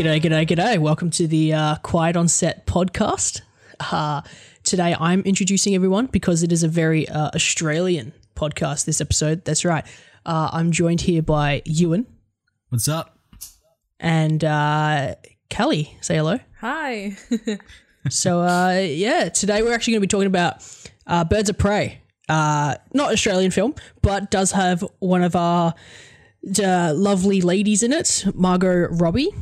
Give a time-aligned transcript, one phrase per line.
[0.00, 0.78] G'day, g'day, g'day.
[0.78, 3.42] Welcome to the uh, Quiet on Set podcast.
[3.92, 4.22] Uh,
[4.64, 9.44] today I'm introducing everyone because it is a very uh, Australian podcast this episode.
[9.44, 9.84] That's right.
[10.24, 12.06] Uh, I'm joined here by Ewan
[12.70, 13.18] What's up?
[13.98, 15.16] and uh,
[15.50, 15.94] Kally.
[16.00, 16.38] Say hello.
[16.60, 17.18] Hi.
[18.08, 20.66] So, uh, yeah, today we're actually going to be talking about
[21.06, 22.00] uh, Birds of Prey.
[22.30, 25.74] Uh, not Australian film, but does have one of our
[26.58, 29.34] uh, lovely ladies in it, Margot Robbie.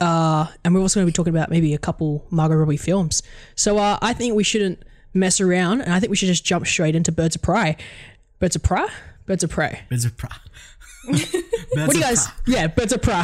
[0.00, 3.22] Uh, and we're also going to be talking about maybe a couple Margot Robbie films.
[3.54, 6.66] So uh, I think we shouldn't mess around, and I think we should just jump
[6.66, 7.76] straight into Birds of Prey.
[8.40, 8.86] Birds of Prey?
[9.26, 9.80] Birds of Prey.
[9.88, 10.30] Birds of Prey.
[11.74, 12.28] What do you guys?
[12.46, 13.22] Yeah, Birds of Prey.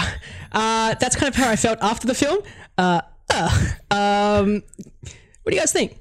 [0.50, 2.40] Uh, that's kind of how I felt after the film.
[2.76, 3.00] Uh,
[3.32, 3.48] uh,
[3.90, 4.62] um,
[5.42, 5.96] what do you guys think?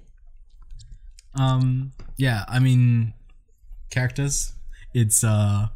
[1.36, 3.14] Um, yeah, I mean,
[3.92, 4.54] characters.
[4.94, 5.68] It's uh,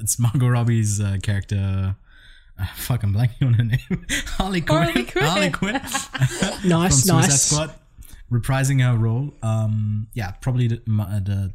[0.00, 1.96] it's Margot Robbie's uh, character.
[2.76, 4.06] Fuck, I'm blanking on her name.
[4.26, 4.82] Harley Quinn.
[4.82, 5.24] Harley Quinn.
[5.24, 5.74] Harley Quinn.
[6.64, 7.42] Nice, from Suicide nice.
[7.42, 7.74] Squad,
[8.30, 9.32] reprising her role.
[9.42, 11.52] Um, yeah, probably the uh, the,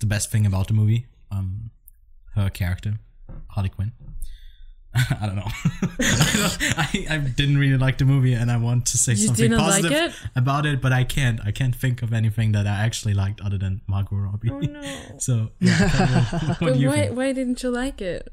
[0.00, 1.06] the best thing about the movie.
[1.30, 1.70] Um,
[2.34, 2.98] her character,
[3.48, 3.92] Harley Quinn.
[4.94, 5.46] I don't know.
[6.76, 9.58] I, I didn't really like the movie, and I want to say You something didn't
[9.58, 10.30] like positive it?
[10.36, 11.40] about it, but I can't.
[11.44, 14.50] I can't think of anything that I actually liked other than Margot Robbie.
[14.50, 14.82] Oh no.
[15.18, 17.16] So, yeah, what, what But why think?
[17.16, 18.28] why didn't you like it?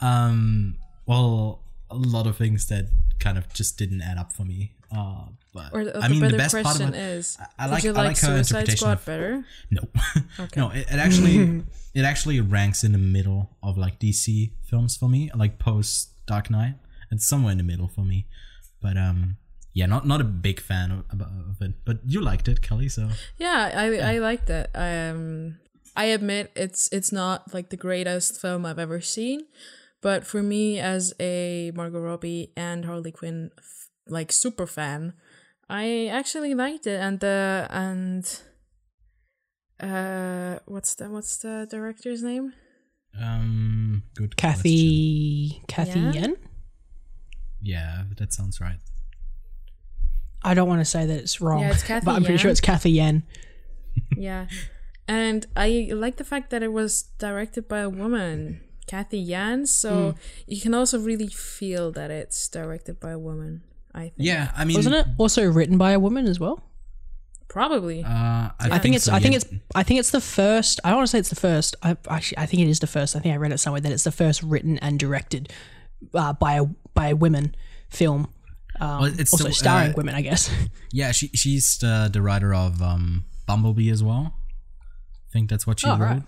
[0.00, 2.86] Um, well, a lot of things that
[3.18, 4.72] kind of just didn't add up for me.
[4.94, 7.66] Uh, but Or the, I mean, the best part of question it, is I- I
[7.68, 9.44] like- you I like, like her interpretation Squad of- better?
[9.70, 9.82] no,
[10.56, 11.62] no, it, it actually
[11.94, 16.50] it actually ranks in the middle of like DC films for me, like post Dark
[16.50, 16.74] Knight.
[17.10, 18.26] It's somewhere in the middle for me,
[18.80, 19.36] but um,
[19.72, 21.74] yeah, not not a big fan of, of it.
[21.84, 24.70] But you liked it, Kally, so Yeah, I I liked it.
[24.74, 25.58] Um
[25.96, 29.46] I admit it's it's not like the greatest film I've ever seen,
[30.00, 33.50] but for me as a Margot Robbie and Harley Quinn
[34.08, 35.12] like super fan,
[35.68, 38.24] I actually liked it and the and
[39.80, 42.52] uh what's the what's the director's name?
[43.20, 44.36] um, good.
[44.36, 44.56] question.
[44.62, 46.12] Cathy, Cathy Yeah?
[46.12, 46.36] Yen?
[47.60, 48.78] Yeah, that sounds right.
[50.42, 52.50] I don't want to say that it's wrong, Yeah, it's Cathy but I'm pretty sure
[52.50, 53.24] it's Cathy Yen.
[54.16, 54.46] yeah.
[55.08, 59.66] And I like the fact that it was directed by a woman, Cathy Yan.
[59.66, 60.14] So
[60.46, 63.62] you can also really feel that it's directed by a woman,
[63.94, 64.14] I think.
[64.18, 66.56] Yeah, I mean, Wasn't it also written by a woman as well?
[67.48, 68.02] Probably.
[68.04, 69.04] Uh, I, I think it's.
[69.06, 69.46] so, I think it's.
[69.74, 70.78] I think it's the first.
[70.84, 71.74] I don't want to say it's the first.
[71.82, 72.38] I actually.
[72.38, 73.16] I think it is the first.
[73.16, 75.52] I think I read it somewhere that it's the first written and directed
[76.14, 76.64] uh, by a
[76.94, 77.54] by a women
[77.88, 78.28] film.
[78.80, 80.48] Um, Well, it's also the- starring uh, women, I guess.
[80.92, 84.34] Yeah, she she's the, the writer of um, Bumblebee as well.
[85.28, 86.00] I think that's what she Oh, wrote.
[86.00, 86.22] right.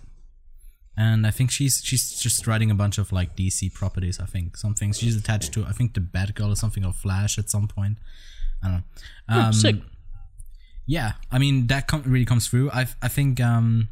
[0.96, 4.20] And I think she's she's just writing a bunch of like DC properties.
[4.20, 5.64] I think something she's attached to.
[5.64, 7.98] I think the Batgirl or something or Flash at some point.
[8.62, 8.84] I don't
[9.28, 9.42] know.
[9.42, 9.76] Um, Sick.
[10.86, 12.70] yeah, I mean that com- really comes through.
[12.70, 13.88] I I think um,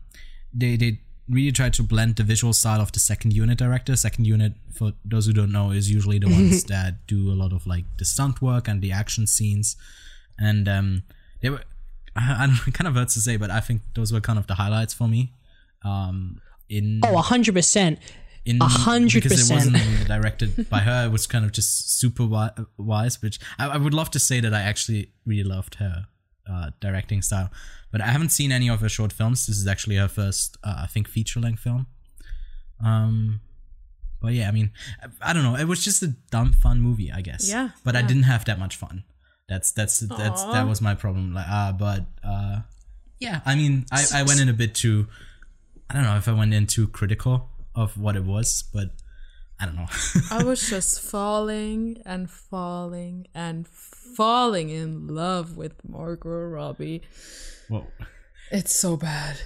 [0.53, 3.97] they they really try to blend the visual style of the second unit director.
[3.97, 7.53] Second unit, for those who don't know, is usually the ones that do a lot
[7.53, 9.77] of like the stunt work and the action scenes,
[10.39, 11.03] and um,
[11.41, 11.63] they were.
[12.15, 14.39] I, I don't know, kind of hurts to say, but I think those were kind
[14.39, 15.33] of the highlights for me.
[15.85, 17.99] Um, in hundred percent.
[18.47, 19.77] in A hundred because it wasn't
[20.07, 21.07] directed by her.
[21.07, 22.27] It was kind of just super
[22.79, 23.21] wise.
[23.21, 26.07] Which I, I would love to say that I actually really loved her
[26.51, 27.51] uh, directing style,
[27.93, 29.47] but I haven't seen any of her short films.
[29.47, 31.87] This is actually her first, uh, I think, feature length film.
[32.83, 33.41] Um,
[34.23, 34.71] but yeah, I mean,
[35.03, 35.57] I, I don't know.
[35.57, 37.49] It was just a dumb fun movie, I guess.
[37.49, 39.05] Yeah, But I didn't have that much fun.
[39.49, 41.35] That's that's that's that was my problem.
[41.35, 42.61] Like, uh, but uh,
[43.19, 45.09] yeah, I mean, I, I went in a bit too.
[45.91, 48.91] I don't know if I went in too critical of what it was, but
[49.59, 49.89] I don't know.
[50.31, 57.03] I was just falling and falling and falling in love with Margot Robbie.
[57.69, 57.89] Whoa.
[58.53, 59.39] It's so bad.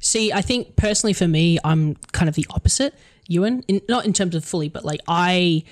[0.00, 2.94] See, I think personally for me, I'm kind of the opposite.
[3.26, 5.64] Ewan, in, not in terms of fully, but like I,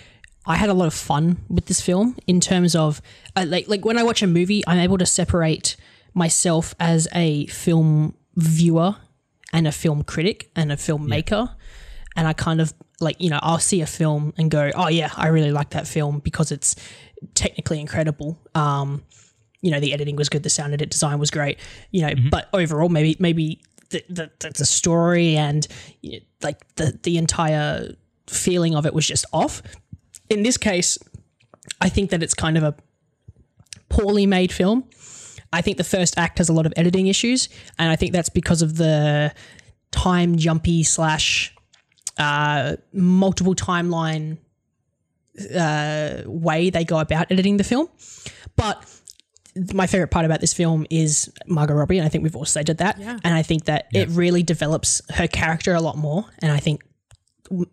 [0.46, 3.02] I had a lot of fun with this film in terms of
[3.36, 5.76] uh, like like when I watch a movie, I'm able to separate
[6.14, 8.96] myself as a film viewer
[9.52, 11.54] and a film critic and a filmmaker,
[12.16, 15.10] and I kind of like you know I'll see a film and go, oh yeah,
[15.16, 16.76] I really like that film because it's
[17.34, 18.38] technically incredible.
[18.54, 19.02] Um,
[19.60, 21.58] you know the editing was good, the sound edit design was great.
[21.90, 25.66] You know, but overall, maybe maybe the the, the, the story and
[26.00, 27.94] you know, like the the entire
[28.26, 29.62] feeling of it was just off.
[30.28, 30.98] In this case,
[31.80, 32.74] I think that it's kind of a
[33.88, 34.84] poorly made film.
[35.52, 38.28] I think the first act has a lot of editing issues, and I think that's
[38.28, 39.32] because of the
[39.90, 41.54] time jumpy slash
[42.18, 44.38] uh, multiple timeline
[45.54, 47.88] uh, way they go about editing the film.
[48.56, 48.84] But
[49.74, 52.78] my favorite part about this film is Margot Robbie, and I think we've all stated
[52.78, 52.98] that.
[52.98, 53.18] Yeah.
[53.22, 56.24] And I think that it really develops her character a lot more.
[56.40, 56.82] And I think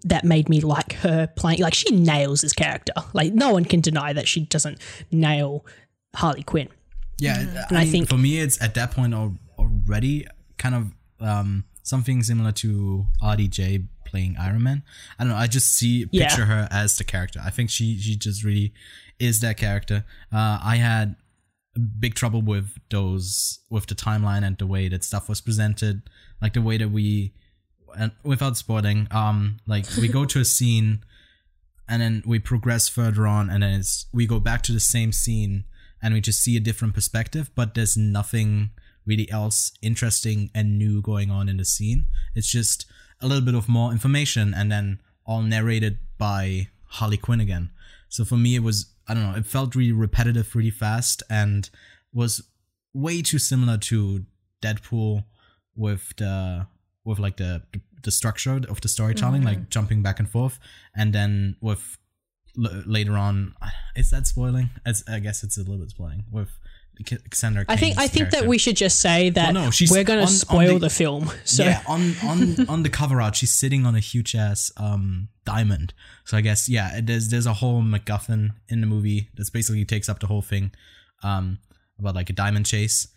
[0.03, 1.61] that made me like her playing.
[1.61, 2.93] Like she nails this character.
[3.13, 4.79] Like no one can deny that she doesn't
[5.11, 5.65] nail
[6.15, 6.69] Harley Quinn.
[7.19, 7.39] Yeah,
[7.69, 10.25] And I mean, think- for me, it's at that point al- already
[10.57, 14.83] kind of um, something similar to RDJ playing Iron Man.
[15.17, 15.37] I don't know.
[15.39, 16.27] I just see Yeah.
[16.27, 17.41] picture her as the character.
[17.43, 18.73] I think she she just really
[19.19, 20.05] is that character.
[20.31, 21.15] Uh, I had
[21.99, 26.01] big trouble with those with the timeline and the way that stuff was presented,
[26.41, 27.33] like the way that we
[27.97, 31.03] and without spoiling, um, like we go to a scene
[31.87, 35.11] and then we progress further on and then it's we go back to the same
[35.11, 35.65] scene
[36.01, 38.69] and we just see a different perspective but there's nothing
[39.05, 42.05] really else interesting and new going on in the scene.
[42.35, 42.85] It's just
[43.19, 47.71] a little bit of more information and then all narrated by harley quinn again.
[48.07, 51.69] So for me it was i don't know it felt really repetitive really fast and
[52.13, 52.43] was
[52.93, 54.25] way too similar to
[54.61, 55.23] deadpool
[55.75, 56.67] with the
[57.05, 57.63] with like the
[58.03, 59.69] the structure of the storytelling like mm-hmm.
[59.69, 60.59] jumping back and forth.
[60.95, 61.97] And then with
[62.63, 63.55] l- later on
[63.95, 64.69] is that spoiling?
[64.85, 66.49] It's, i guess it's a little bit spoiling with
[67.31, 70.03] Cassandra I think I think that we should just say that Well, no, she's we're
[70.03, 71.31] going on- to on spoil the- the, film.
[71.45, 71.63] So.
[71.63, 75.93] Yeah on on on the cover art she's sitting on a huge ass um diamond.
[76.25, 80.09] So i guess yeah there's there's a whole macguffin in the movie that's basically takes
[80.09, 80.71] up the whole thing
[81.23, 81.59] um
[81.99, 83.07] about like a diamond chase.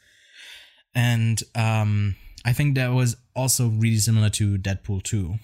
[0.94, 5.34] And um i think that was also really similar to deadpool 2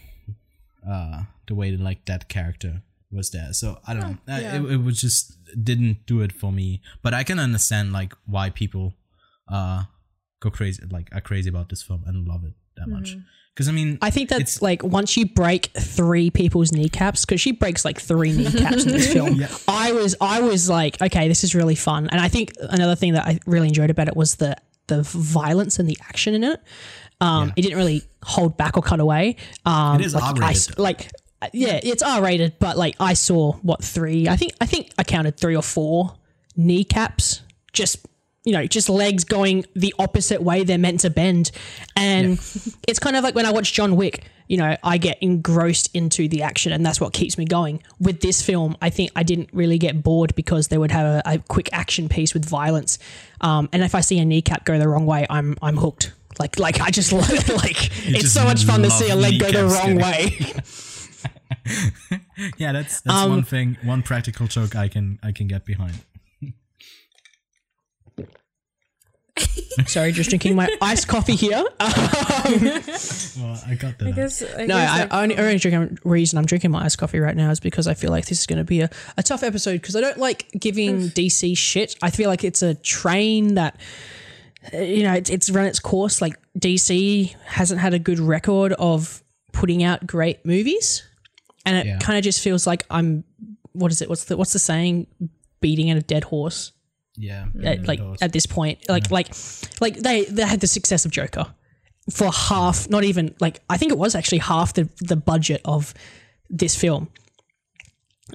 [0.88, 4.56] uh the way that like that character was there so i don't know yeah.
[4.56, 8.50] it, it was just didn't do it for me but i can understand like why
[8.50, 8.94] people
[9.50, 9.84] uh
[10.40, 13.16] go crazy like are crazy about this film and love it that much
[13.54, 17.50] because i mean I think that's like once you break three people's kneecaps, because she
[17.50, 19.34] breaks like three kneecaps in this film.
[19.34, 19.48] Yeah.
[19.66, 22.08] I was I was like, okay, this is really fun.
[22.12, 24.54] And I think another thing that I really enjoyed about it was the
[24.86, 26.62] the violence and the action in it.
[27.20, 29.34] Um, It didn't really hold back or cut away.
[29.66, 30.82] Um, It is like, I R-rated, s- though.
[30.84, 31.10] like
[31.52, 34.28] yeah, it's R rated, but like I saw what three?
[34.28, 36.14] I think I think I counted three or four
[36.56, 37.42] kneecaps.
[37.72, 38.06] Just
[38.44, 41.50] you know, just legs going the opposite way they're meant to bend,
[41.96, 42.32] and
[42.88, 44.24] it's kind of like when I watch John Wick.
[44.48, 47.82] You know, I get engrossed into the action, and that's what keeps me going.
[48.00, 51.22] With this film, I think I didn't really get bored because they would have a,
[51.26, 52.98] a quick action piece with violence,
[53.42, 56.12] um, and if I see a kneecap go the wrong way, I'm I'm hooked.
[56.38, 57.48] Like like I just love it.
[57.50, 60.38] Like it's so much fun to see a leg go the wrong way.
[62.58, 65.94] yeah that's that's Um, one thing one practical joke i can i can get behind
[69.86, 71.62] Sorry, just drinking my iced coffee here.
[71.78, 71.92] well
[73.66, 74.42] i got that I guess.
[74.42, 77.36] I No, guess I, like, only, only drinking reason I'm drinking my iced coffee right
[77.36, 79.74] now is because I feel like this is going to be a, a tough episode
[79.80, 81.94] because I don't like giving DC shit.
[82.02, 83.78] I feel like it's a train that
[84.74, 86.20] uh, you know it's, it's run its course.
[86.20, 89.22] Like DC hasn't had a good record of
[89.52, 91.04] putting out great movies,
[91.66, 91.98] and it Yeah.
[91.98, 93.24] kind of just feels like I'm
[93.72, 94.08] what is it?
[94.08, 95.06] What's the what's the saying?
[95.60, 96.72] Beating at a dead horse
[97.20, 98.22] yeah at, like those.
[98.22, 99.26] at this point like like
[99.80, 101.44] like they they had the success of joker
[102.12, 105.92] for half not even like i think it was actually half the the budget of
[106.48, 107.08] this film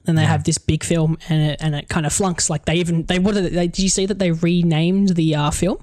[0.05, 2.75] and they have this big film and it and it kind of flunks like they
[2.75, 5.77] even they what did they did you see that they renamed the uh film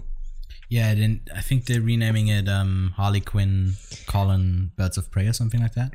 [0.68, 3.72] yeah then i think they're renaming it um harley quinn
[4.06, 5.92] colin birds of prey or something like that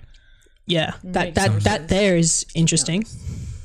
[0.65, 3.05] yeah that that more that there is interesting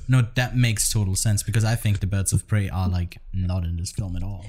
[0.09, 3.65] no that makes total sense because i think the birds of prey are like not
[3.65, 4.45] in this film at all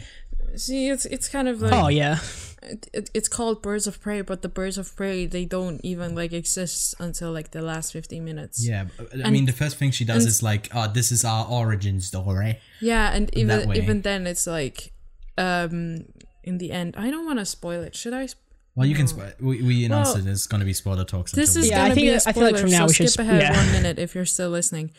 [0.55, 2.19] see, it's it's kind of like oh yeah
[2.63, 6.13] it, it, it's called Birds of Prey, but the Birds of Prey they don't even
[6.13, 8.65] like exist until like the last fifteen minutes.
[8.65, 11.47] yeah but, i mean the first thing she does is like oh this is our
[11.47, 14.91] origin story Yeah, and even even then it's like,
[15.37, 16.05] um,
[16.43, 17.95] in the end, I don't want to spoil it.
[17.95, 18.27] Should I?
[18.71, 21.03] Sp- well you can spo- we, we announced Well, it it's going to be spoiler
[21.05, 22.71] talks This until is Yeah, I gonna think- be a I spoiler, feel like from
[22.71, 23.55] now so we should skip ahead yeah.
[23.57, 24.91] one minute if you're still listening.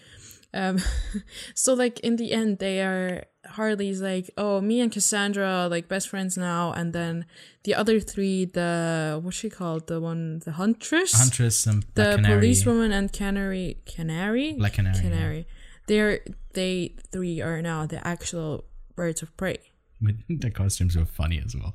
[0.54, 0.78] Um,
[1.54, 5.88] so like in the end, they are Harley's like, oh, me and Cassandra are like
[5.88, 7.24] best friends now, and then
[7.64, 12.92] the other three, the what's she called, the one, the huntress, huntress and the policewoman
[12.92, 15.02] and canary, canary, Black Canary, yeah.
[15.02, 15.46] canary.
[15.86, 16.20] They're
[16.52, 18.64] they three are now the actual
[18.94, 19.56] birds of prey.
[20.28, 21.74] the costumes were funny as well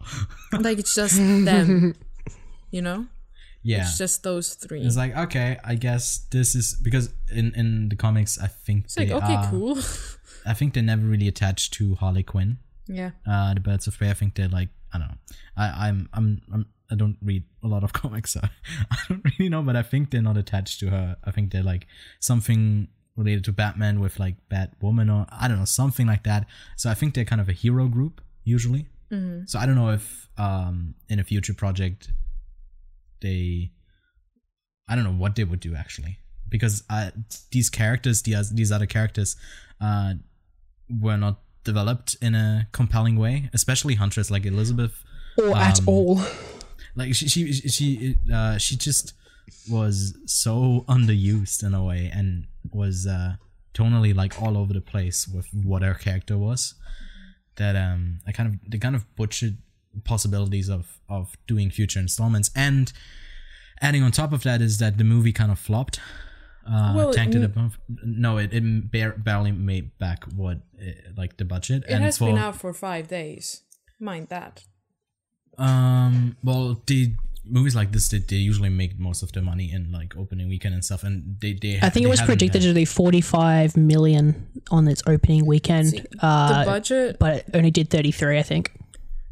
[0.59, 1.15] Like it's just
[1.49, 1.95] them,
[2.71, 3.07] you know.
[3.63, 4.81] yeah It's just those three.
[4.81, 8.97] It's like okay, I guess this is because in in the comics, I think It's
[8.97, 9.77] like okay, are, cool.
[10.45, 12.57] I think they're never really attached to Harley Quinn.
[12.87, 13.11] yeah.
[13.27, 14.09] Uh, the Birds of Prey.
[14.09, 15.17] I think they're like I don't know.
[15.57, 18.41] I I'm I'm, I'm I don't read a lot of comics, so
[18.91, 19.61] I don't really know.
[19.61, 21.17] But I think they're not attached to her.
[21.23, 21.87] I think they're like
[22.19, 22.87] something
[23.17, 26.45] related to Batman with like Batwoman or I don't know something like that.
[26.75, 28.87] So I think they're kind of a hero group usually.
[29.45, 32.11] So I don't know if um in a future project
[33.21, 33.71] they
[34.89, 36.19] I don't know what they would do actually
[36.49, 37.11] because uh,
[37.51, 39.35] these characters these these other characters
[39.81, 40.13] uh
[40.89, 45.03] were not developed in a compelling way, especially Huntress like Elizabeth
[45.37, 46.21] or at Um, all.
[46.95, 49.13] like she she she uh she just
[49.69, 53.35] was so underused in a way and was uh
[53.73, 56.73] tonally like all over the place with what her character was
[57.57, 59.57] that um i kind of they kind of butchered
[60.03, 62.93] possibilities of of doing future installments and
[63.81, 65.99] adding on top of that is that the movie kind of flopped
[66.67, 70.91] uh Well, tanked it n- above no it, it bare, barely made back what uh,
[71.15, 73.63] like the budget It has been out for five days.
[73.99, 74.63] Mind that.
[75.57, 76.37] Um.
[76.43, 77.13] Well, the
[77.49, 80.73] movies like this, they, they usually make most of their money in like opening weekend
[80.75, 81.79] and stuff, and they they.
[81.81, 86.63] I think it was predicted to do 45 million on its opening weekend, See, uh,
[86.63, 88.71] the budget but it only did 33, I think.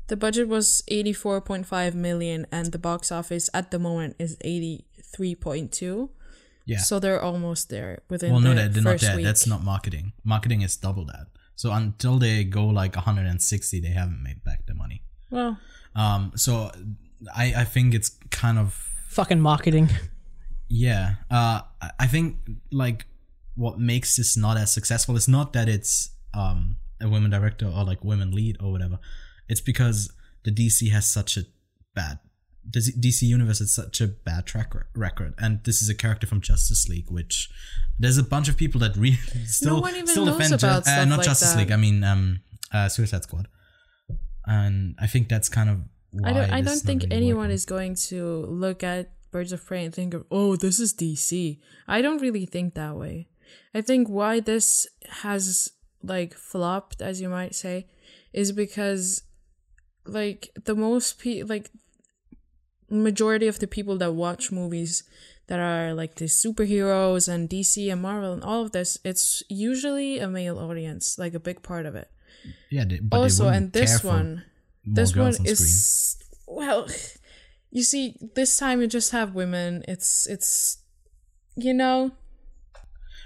[0.08, 6.10] the budget was 84.5 million and the box office at the moment is 83.2.
[6.66, 6.78] Yeah.
[6.80, 9.16] So they're almost there within well, the no, that they're not first that.
[9.18, 9.26] week.
[9.26, 10.14] That's not marketing.
[10.24, 11.28] Marketing is double that.
[11.56, 15.02] So until they go like 160, they haven't made back the money.
[15.30, 15.58] well,
[15.96, 16.32] Um.
[16.36, 16.72] So
[17.36, 18.74] I I think it's kind of
[19.10, 19.90] Fucking marketing.
[20.68, 21.16] Yeah.
[21.30, 21.62] Uh
[22.00, 22.38] I- think
[22.72, 23.06] like
[23.56, 27.84] what makes this not as successful is not that it's um a women director or
[27.86, 29.00] like women lead or whatever.
[29.48, 30.12] It's because
[30.44, 31.44] the DC has such a
[31.94, 32.20] bad
[32.70, 36.42] the DC universe has such a bad track record and this is a character from
[36.42, 37.48] Justice League which
[38.00, 41.20] there's a bunch of people that really still even still defend Ju- about uh, not
[41.20, 41.60] like Justice that.
[41.60, 42.40] League I mean um
[42.74, 43.48] uh Suicide Squad.
[44.48, 45.82] And I think that's kind of
[46.24, 46.50] I don't.
[46.52, 47.56] I don't think anyone working.
[47.56, 51.60] is going to look at Birds of Prey and think of, oh, this is DC.
[51.88, 53.28] I don't really think that way.
[53.74, 54.88] I think why this
[55.24, 57.88] has like flopped, as you might say,
[58.34, 59.24] is because
[60.06, 61.72] like the most pe like
[62.90, 65.04] majority of the people that watch movies
[65.48, 70.20] that are like the superheroes and DC and Marvel and all of this, it's usually
[70.20, 72.10] a male audience, like a big part of it.
[72.70, 74.44] Yeah, they, but also, and this one,
[74.86, 75.52] more this one on screen.
[75.52, 76.88] is well
[77.72, 80.78] you see this time you just have women it's it's
[81.56, 82.12] you know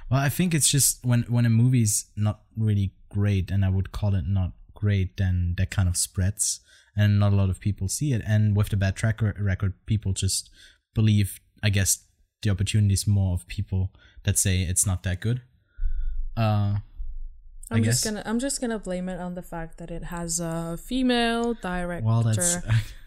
[0.09, 3.91] Well, I think it's just when when a movie's not really great, and I would
[3.91, 6.61] call it not great, then that kind of spreads,
[6.95, 8.21] and not a lot of people see it.
[8.25, 10.49] And with the bad track record, people just
[10.95, 12.05] believe, I guess,
[12.41, 13.91] the opportunities more of people
[14.23, 15.41] that say it's not that good.
[16.35, 16.77] Uh,
[17.71, 18.11] i'm just guess.
[18.13, 22.05] gonna i'm just gonna blame it on the fact that it has a female director
[22.05, 22.57] Well, that's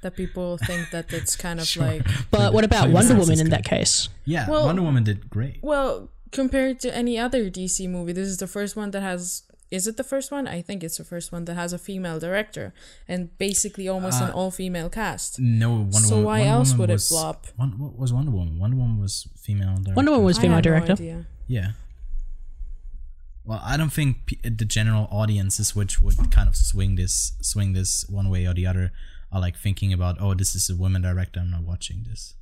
[0.03, 1.83] that people think that it's kind of Sure.
[1.85, 4.09] like But what about Wonder Woman in that case?
[4.25, 4.49] yeah.
[4.49, 5.59] Well- Wonder Woman did great.
[5.63, 9.87] well compared to any other dc movie this is the first one that has is
[9.87, 12.73] it the first one i think it's the first one that has a female director
[13.09, 16.09] and basically almost an Uh, all-female cast No, Wonder So Woman.
[16.09, 17.47] So why Wonder else Woman would it flop?
[17.57, 18.59] One, what was Wonder Woman?
[18.59, 19.75] Wonder Woman was female.
[19.77, 19.95] Director.
[19.99, 20.93] Wonder Woman was I female have no director.
[20.95, 21.27] idea.
[21.57, 21.69] Yeah.
[23.45, 27.73] Well, I don't think p- the general audiences, which would kind of swing this, swing
[27.73, 28.93] this one way or the other,
[29.33, 31.41] are like thinking about, oh, this is a woman director.
[31.41, 32.35] I'm not watching this.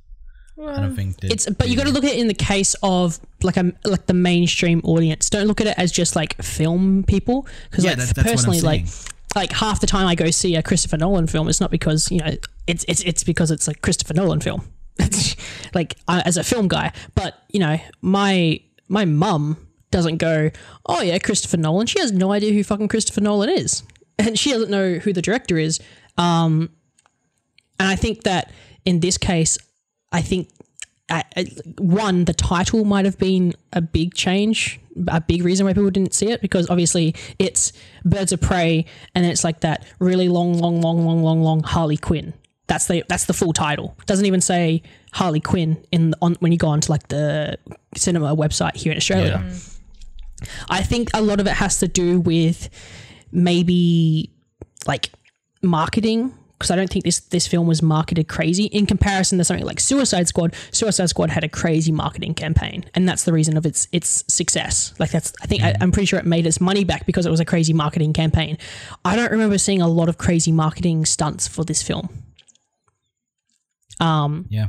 [0.61, 2.75] I don't think that It's but you got to look at it in the case
[2.83, 5.27] of like a like the mainstream audience.
[5.29, 8.27] Don't look at it as just like film people because Yeah, like that- that's what
[8.27, 8.85] I'm personally like
[9.35, 12.19] like half the time I go see a Christopher Nolan film, it's not because you
[12.19, 12.35] know
[12.67, 14.67] it's it's it's because it's a Christopher Nolan film.
[15.73, 19.57] like I, as a film guy, but you know my my mum
[19.91, 20.49] doesn't go,
[20.85, 21.87] oh yeah, Christopher Nolan.
[21.87, 23.83] She has no idea who fucking Christopher Nolan is,
[24.17, 25.79] and she doesn't know who the director is.
[26.17, 26.69] Um,
[27.79, 28.51] and I think that
[28.85, 29.57] in this case,
[30.11, 30.49] I think
[31.09, 31.43] uh, uh,
[31.77, 36.13] one the title might have been a big change, a big reason why people didn't
[36.13, 37.73] see it because obviously it's
[38.05, 41.97] Birds of Prey, and it's like that really long, long, long, long, long, long Harley
[41.97, 42.33] Quinn.
[42.67, 43.95] That's the that's the full title.
[43.99, 47.57] It doesn't even say Harley Quinn in on when you go onto like the
[47.95, 49.43] cinema website here in Australia.
[49.45, 49.53] Yeah.
[50.69, 52.69] I think a lot of it has to do with
[53.31, 54.31] maybe
[54.87, 55.11] like
[55.61, 59.65] marketing because I don't think this this film was marketed crazy in comparison to something
[59.65, 60.53] like Suicide Squad.
[60.71, 64.93] Suicide Squad had a crazy marketing campaign, and that's the reason of its its success.
[64.99, 67.31] Like that's I think I, I'm pretty sure it made its money back because it
[67.31, 68.59] was a crazy marketing campaign.
[69.03, 72.09] I don't remember seeing a lot of crazy marketing stunts for this film.
[74.49, 74.67] Yeah.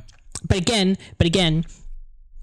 [0.48, 1.64] but again, but again,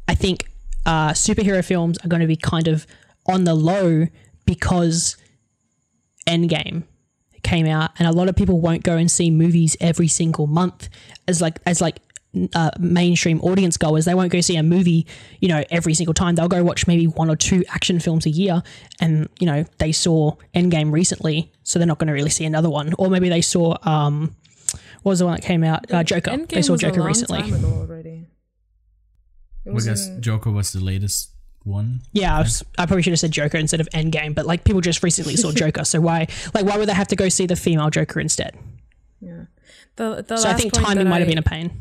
[0.07, 0.45] I think
[0.85, 2.87] uh, superhero films are going to be kind of
[3.29, 4.07] on the low
[4.45, 5.15] because
[6.27, 6.83] Endgame
[7.43, 10.89] came out, and a lot of people won't go and see movies every single month
[11.27, 11.99] as like as like
[12.53, 14.05] uh, mainstream audience goers.
[14.05, 15.07] They won't go see a movie,
[15.39, 16.35] you know, every single time.
[16.35, 18.61] They'll go watch maybe one or two action films a year,
[18.99, 22.69] and you know they saw Endgame recently, so they're not going to really see another
[22.69, 22.93] one.
[22.97, 24.35] Or maybe they saw um,
[25.03, 25.91] what was the one that came out?
[25.91, 26.31] Uh, Joker.
[26.31, 27.41] Endgame they saw was a Joker long recently.
[27.41, 28.27] time ago already.
[29.67, 31.31] I guess Joker was the latest
[31.63, 32.01] one.
[32.13, 34.81] Yeah, I, was, I probably should have said Joker instead of Endgame, but like people
[34.81, 37.55] just recently saw Joker, so why like why would they have to go see the
[37.55, 38.57] female Joker instead?
[39.19, 39.45] yeah.
[39.95, 41.71] The, the So I think timing that might have been a pain.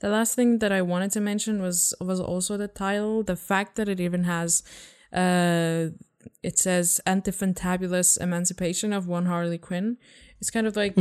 [0.00, 3.22] The last thing that I wanted to mention was was also the title.
[3.22, 4.62] The fact that it even has,
[5.12, 5.86] uh,
[6.42, 9.96] it says "and the Fantabulous Emancipation of One Harley Quinn."
[10.40, 10.94] It's kind of like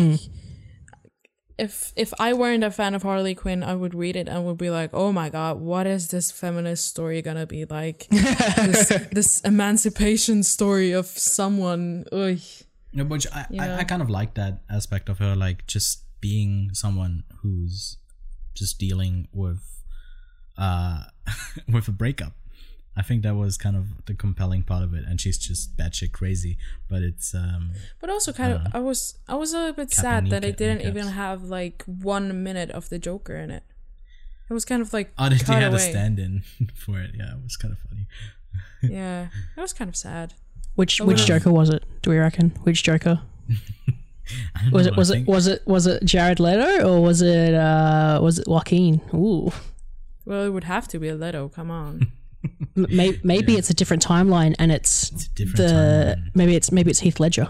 [1.63, 4.57] if if I weren't a fan of Harley Quinn, I would read it and would
[4.57, 8.07] be like, "Oh my god, what is this feminist story gonna be like?
[8.11, 12.39] this, this emancipation story of someone." Ugh.
[12.91, 13.75] No, which I, Yeah.
[13.77, 17.97] I, I kind of like that aspect of her, like just being someone who's
[18.53, 19.63] just dealing with
[20.57, 21.05] uh
[21.67, 22.33] with a breakup.
[22.95, 26.11] I think that was kind of the compelling part of it, and she's just batshit
[26.11, 26.57] crazy.
[26.89, 30.29] But it's um But also, kind of, I was I was a little bit sad
[30.29, 33.63] that it didn't and even have like one minute of the Joker in it.
[34.49, 36.43] It was kind of like oh they, they cut had a stand-in
[36.75, 37.11] for it.
[37.15, 38.07] Yeah, it was kind of funny.
[38.83, 40.33] Yeah, it was kind of sad.
[40.75, 41.25] Which Oh, which wow.
[41.25, 41.83] Joker was it?
[42.03, 42.49] Do we reckon?
[42.63, 43.21] Which Joker?
[44.71, 48.39] Was it was it was it was it Jared Leto or was it uh was
[48.39, 49.01] it Joaquin?
[49.13, 49.51] Ooh.
[50.25, 51.49] Well, it would have to be Leto.
[51.49, 52.11] Come on.
[52.75, 55.63] M- May, maybe it's a different timeline and it's, It's the
[56.17, 56.35] timeline.
[56.35, 57.47] maybe it's maybe it's Heath Ledger.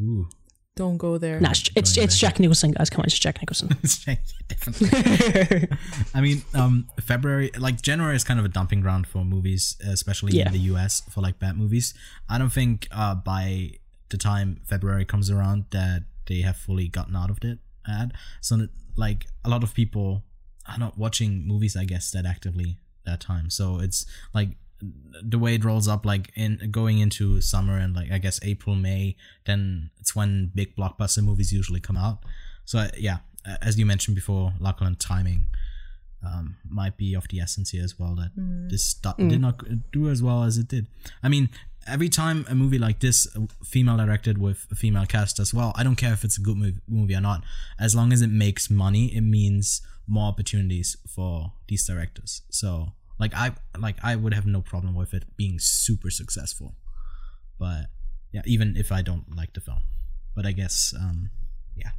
[0.00, 0.28] Ooh.
[0.76, 1.38] Don't go there.
[1.40, 2.18] Nah, it's it's, it's.
[2.18, 2.90] Jack Nicholson, guys.
[2.90, 3.68] Come on, it's Jack Nicholson.
[4.08, 4.16] yeah,
[4.48, 5.68] definitely.
[6.12, 10.32] I mean, um, February, like January, is kind of a dumping ground for movies, especially
[10.32, 10.46] Yeah.
[10.48, 11.94] in the US for like bad movies.
[12.28, 13.70] I don't think uh, by
[14.08, 17.60] the time February comes around that they have fully gotten out of it.
[17.86, 18.12] Ad.
[18.40, 20.24] So like a lot of people
[20.66, 23.50] are not watching movies, I guess, that actively that time.
[23.50, 24.50] So it's like
[25.22, 28.74] the way it rolls up, like in going into summer and like I guess April,
[28.76, 32.18] May, then it's when big blockbuster movies usually come out.
[32.64, 33.18] So uh, yeah,
[33.62, 35.46] as you mentioned before, Lachlan timing
[36.24, 38.14] um, might be of the essence here as well.
[38.14, 38.30] That
[38.70, 39.62] this stu- did not
[39.92, 40.86] do as well as it did.
[41.22, 41.50] I mean,
[41.86, 45.72] every time a movie like this, uh, female directed with a female cast as well,
[45.76, 46.56] I don't care if it's a good
[46.88, 47.44] movie or not.
[47.78, 52.42] As long as it makes money, it means more opportunities for these directors.
[52.50, 56.74] So like I like I would have no problem with it being super successful.
[57.58, 57.86] But
[58.32, 59.80] yeah, even if I don't like the film,
[60.34, 61.30] but I guess um,
[61.76, 61.90] yeah.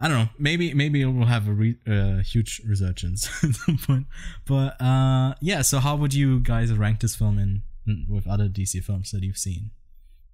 [0.00, 0.28] I don't know.
[0.38, 4.06] Maybe maybe it will have a re- uh, huge resurgence at some point.
[4.46, 5.62] But uh, yeah.
[5.62, 9.22] So how would you guys rank this film in, in with other DC films that
[9.22, 9.70] you've seen?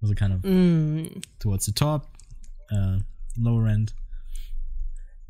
[0.01, 1.23] Was it kind of Mm.
[1.39, 2.07] towards the top,
[2.71, 2.99] uh,
[3.37, 3.93] lower end?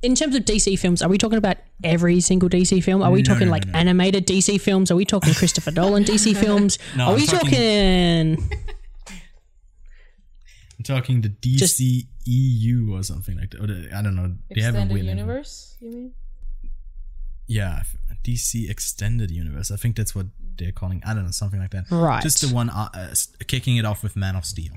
[0.02, 3.02] In terms of DC films, are we talking about every single DC film?
[3.02, 3.80] Are we No, talking no, like no, no.
[3.80, 4.90] animated DC films?
[4.92, 6.80] Are we talking Christopher Nolan DC films?
[6.96, 8.50] No, are I'm we talking- talking?
[10.78, 13.60] I'm talking the Just- DCEU or something like that.
[13.62, 14.36] Or the, I don't know.
[14.56, 15.76] They have a Extended weird universe.
[15.82, 16.14] You mean?
[17.48, 17.82] Yeah,
[18.24, 19.72] DC Extended Universe.
[19.72, 21.02] I think that's what they're calling.
[21.06, 21.92] I don't know, something like that.
[21.92, 22.22] Right.
[22.24, 23.14] Just the one uh, uh,
[23.48, 24.74] kicking it off with Man of Steel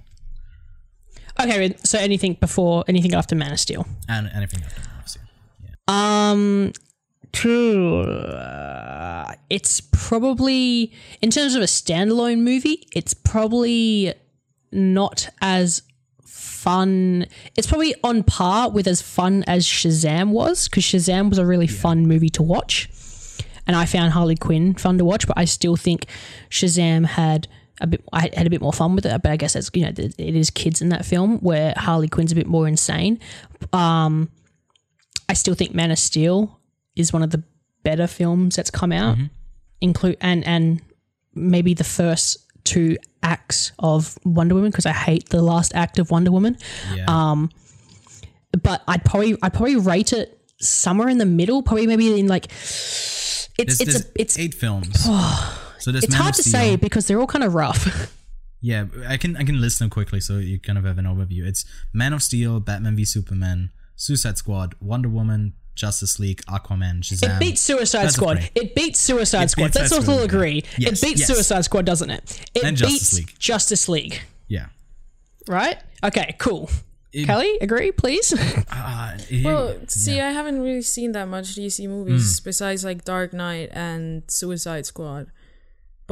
[1.40, 3.86] Okay, so anything before, anything after Man of Steel?
[4.08, 4.80] and anything after
[5.92, 6.72] Um,
[7.32, 8.00] true.
[8.00, 12.88] Uh, it's probably in terms of a standalone movie.
[12.94, 14.14] It's probably
[14.70, 15.82] not as
[16.24, 17.26] fun.
[17.56, 21.66] It's probably on par with as fun as Shazam was because Shazam was a really
[21.66, 22.88] fun movie to watch,
[23.66, 25.26] and I found Harley Quinn fun to watch.
[25.26, 26.06] But I still think
[26.48, 27.48] Shazam had
[27.82, 28.02] a bit.
[28.12, 29.22] I had a bit more fun with it.
[29.22, 32.32] But I guess that's you know it is kids in that film where Harley Quinn's
[32.32, 33.20] a bit more insane.
[33.74, 34.30] Um,
[35.32, 36.60] I still think Man of Steel
[36.94, 37.42] is one of the
[37.84, 39.16] better films that's come out.
[39.80, 40.82] Include and and
[41.34, 46.10] maybe the first two acts of Wonder Woman because I hate the last act of
[46.10, 46.58] Wonder Woman.
[46.94, 47.06] Yeah.
[47.08, 47.50] Um,
[48.62, 51.62] But I'd probably I'd probably rate it somewhere in the middle.
[51.62, 55.02] Probably maybe in like it's There's, it's there's a it's eight films.
[55.78, 58.12] so it's Man hard to say because they're all kind of rough.
[58.64, 61.44] Yeah, I can I can list them quickly so you kind of have an overview.
[61.44, 67.36] It's Man of Steel, Batman v Superman, Suicide Squad, Wonder Woman, Justice League, Aquaman, Shazam.
[67.36, 68.50] It beats Suicide That's Squad.
[68.54, 69.64] It beats Suicide It Squad.
[69.72, 70.64] beats Let's that all agree.
[70.76, 71.28] yes, it beats yes.
[71.28, 72.50] Suicide Squad, doesn't it?
[72.54, 73.38] It And beats Justice League.
[73.38, 74.22] Justice League.
[74.48, 74.66] Yeah.
[75.48, 75.78] Right?
[76.04, 76.70] Okay, cool.
[77.12, 78.32] It- Kally, agree, please.
[78.70, 80.28] Uh, it- Well, see, yeah.
[80.28, 82.44] I haven't really seen that much DC movies Hmm.
[82.44, 85.30] besides like Dark Knight and Suicide Squad.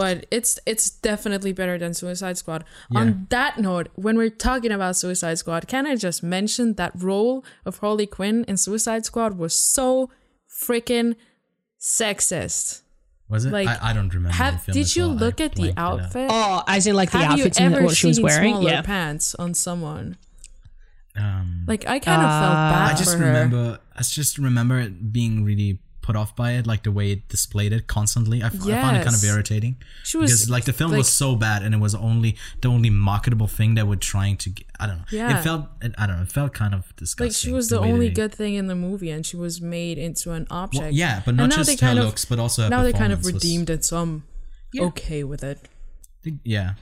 [0.00, 2.64] But it's it's definitely better than Suicide Squad.
[3.00, 7.44] On that note, when we're talking about Suicide Squad, can I just mention that role
[7.68, 10.10] of Harley Quinn in Suicide Squad was so
[10.64, 11.16] freaking
[11.78, 12.82] sexist.
[13.28, 13.52] Was it?
[13.52, 14.28] Like, I, I don't remember.
[14.36, 15.16] the Have film did you well.
[15.18, 16.00] I look at the blanked it out.
[16.00, 16.28] outfit?
[16.32, 18.54] Oh, as in like the Have you outfits and ever what she was seen wearing.
[18.54, 18.82] smaller Yeah.
[18.82, 20.16] pants on someone?
[21.16, 23.26] Um, Like I kind of felt bad I just for her.
[23.26, 23.78] remember.
[23.94, 25.78] I just remember it being really
[26.10, 28.38] put off by it, like the way it displayed it constantly.
[28.42, 29.76] I found it kind of irritating
[30.08, 32.30] She was because like the film like- was so bad, and it was only
[32.62, 34.48] the only marketable thing that we're trying to.
[34.56, 35.04] Get, I don't know.
[35.12, 35.38] Yeah.
[35.38, 35.62] It felt.
[35.82, 36.22] It, I don't know.
[36.22, 37.26] It felt kind of disgusting.
[37.28, 39.60] like she was the, way only they- good thing in the movie, and she was
[39.60, 40.82] made into an object.
[40.84, 42.92] Well, yeah, but not And just her kind of- looks, but also her now they
[42.92, 44.24] kind of performance was- redeemed it, so I'm
[44.72, 44.84] Yeah.
[44.90, 45.58] okay with it.
[46.44, 46.74] yeah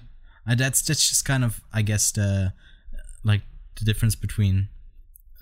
[0.48, 2.52] uh, that's that's just kind of i guess the
[3.22, 3.42] like
[3.78, 4.68] the difference between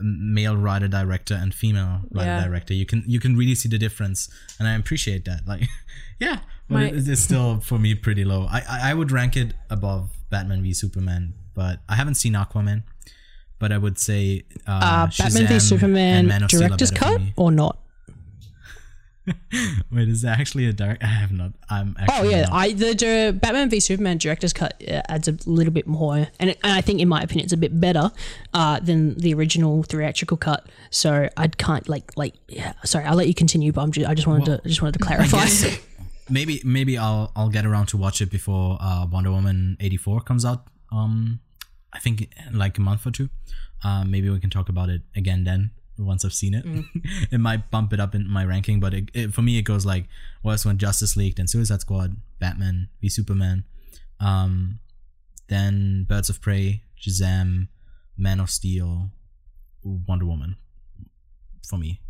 [0.01, 2.45] male writer director and female writer Yeah.
[2.45, 4.29] director you can you can really see the difference
[4.59, 5.63] and i appreciate that like
[6.21, 9.37] yeah but My- it, it's still for me pretty low I, I i would rank
[9.37, 12.83] it above batman v superman but i haven't seen aquaman
[13.59, 16.91] but i would say uh, Uh, Batman v Superman and Man of Steel are director's
[16.91, 17.79] cut or not?
[19.93, 22.53] wait is that actually a direct i have not i'm Actually Oh yeah, not.
[22.53, 26.59] I the, Batman v Superman director's cut uh, adds a little bit more, and, it,
[26.63, 28.11] and I think in my opinion it's a bit better
[28.55, 30.69] uh, than the original theatrical cut.
[30.91, 32.73] So I can't like like yeah.
[32.85, 34.99] Sorry, I'll let you continue, but I'm just, I just wanted to I just wanted
[34.99, 35.47] to clarify.
[36.31, 40.21] maybe maybe I'll I'll get around to watch it before uh, Wonder Woman eighty four
[40.21, 40.67] comes out.
[40.93, 41.41] Um,
[41.93, 43.29] I think like a month or two.
[43.85, 46.65] Uh, maybe we can talk about it again then once I've seen it.
[47.31, 49.87] it might bump it up in my ranking, but it, it, for me it goes
[49.87, 50.07] like
[50.43, 53.65] was when Justice League, then Suicide Squad, Batman v Superman,
[54.21, 54.81] um,
[55.49, 57.69] then Birds of Prey, Shazam,
[58.17, 59.11] Man of Steel,
[59.83, 60.57] Wonder Woman.
[61.69, 62.01] For me,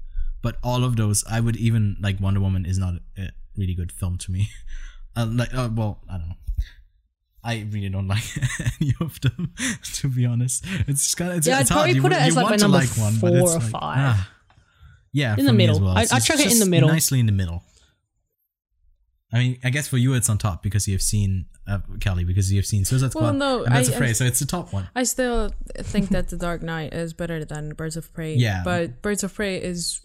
[0.46, 3.90] but all of those i would even like wonder woman is not a really good
[3.90, 4.49] film to me
[5.16, 6.45] uh, like uh, well i don't know
[7.46, 8.24] i really don't like
[8.80, 9.54] any of them
[9.94, 11.85] to be honest it's just kind of it's, Yeah, it's I'd hard.
[11.85, 13.50] probably You put wa- it as, you like, my number like one, but four it's
[13.56, 13.98] or like, five.
[13.98, 14.30] ah.
[15.12, 15.80] yeah In the middle.
[15.80, 15.96] well.
[15.96, 16.88] I- chuck it in the middle.
[16.88, 17.62] nicely in the middle
[19.32, 22.52] i mean i guess for you it's on top because you've seen uh, kally because
[22.52, 24.88] you've seen suicide squad Well, no, and that's I- I- so it's the top one
[24.94, 28.35] I still think that The Dark Knight is better than Birds of Prey.
[28.37, 28.62] Yeah.
[28.64, 30.00] But Birds of Prey is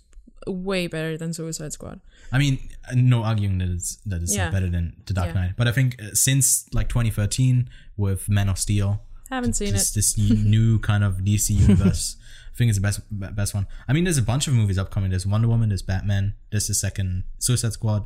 [0.48, 2.00] way better than Suicide Squad.
[2.32, 2.60] I mean,
[2.94, 4.50] no arguing that it's that it's Yeah.
[4.52, 5.34] better than The Dark Yeah.
[5.34, 9.92] Knight, but I think uh, since like 2013 with Man of Steel, Haven't seen this,
[9.92, 9.96] it.
[9.96, 10.18] this
[10.56, 12.18] new kind of DC universe,
[12.54, 13.02] I think it's the best
[13.36, 13.68] best one.
[13.88, 15.10] I mean, there's a bunch of movies upcoming.
[15.12, 18.06] There's Wonder Woman, there's Batman, there's the second Suicide Squad,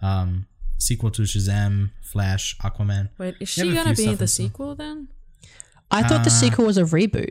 [0.00, 0.46] um,
[0.78, 3.08] sequel to Shazam, Flash, Aquaman.
[3.18, 4.26] Wait, is she gonna be in the in store.
[4.26, 5.08] sequel then?
[5.90, 7.30] I thought Uh, the sequel was a reboot.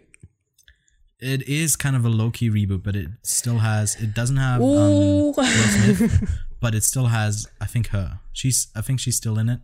[1.24, 3.96] It is kind of a low key reboot, but it still has.
[3.96, 7.48] It doesn't have um, Will Smith, but it still has.
[7.62, 8.20] I think her.
[8.34, 8.68] She's.
[8.76, 9.60] I think she's still in it.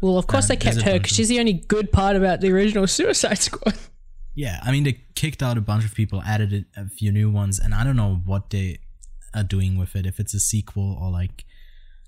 [0.00, 2.50] Well, of course Um, they kept her because she's the only good part about the
[2.50, 3.74] original Suicide Squad.
[4.32, 7.58] Yeah, I mean they kicked out a bunch of people, added a few new ones,
[7.58, 8.78] and I don't know what they
[9.34, 10.06] are doing with it.
[10.06, 11.44] If it's a sequel or like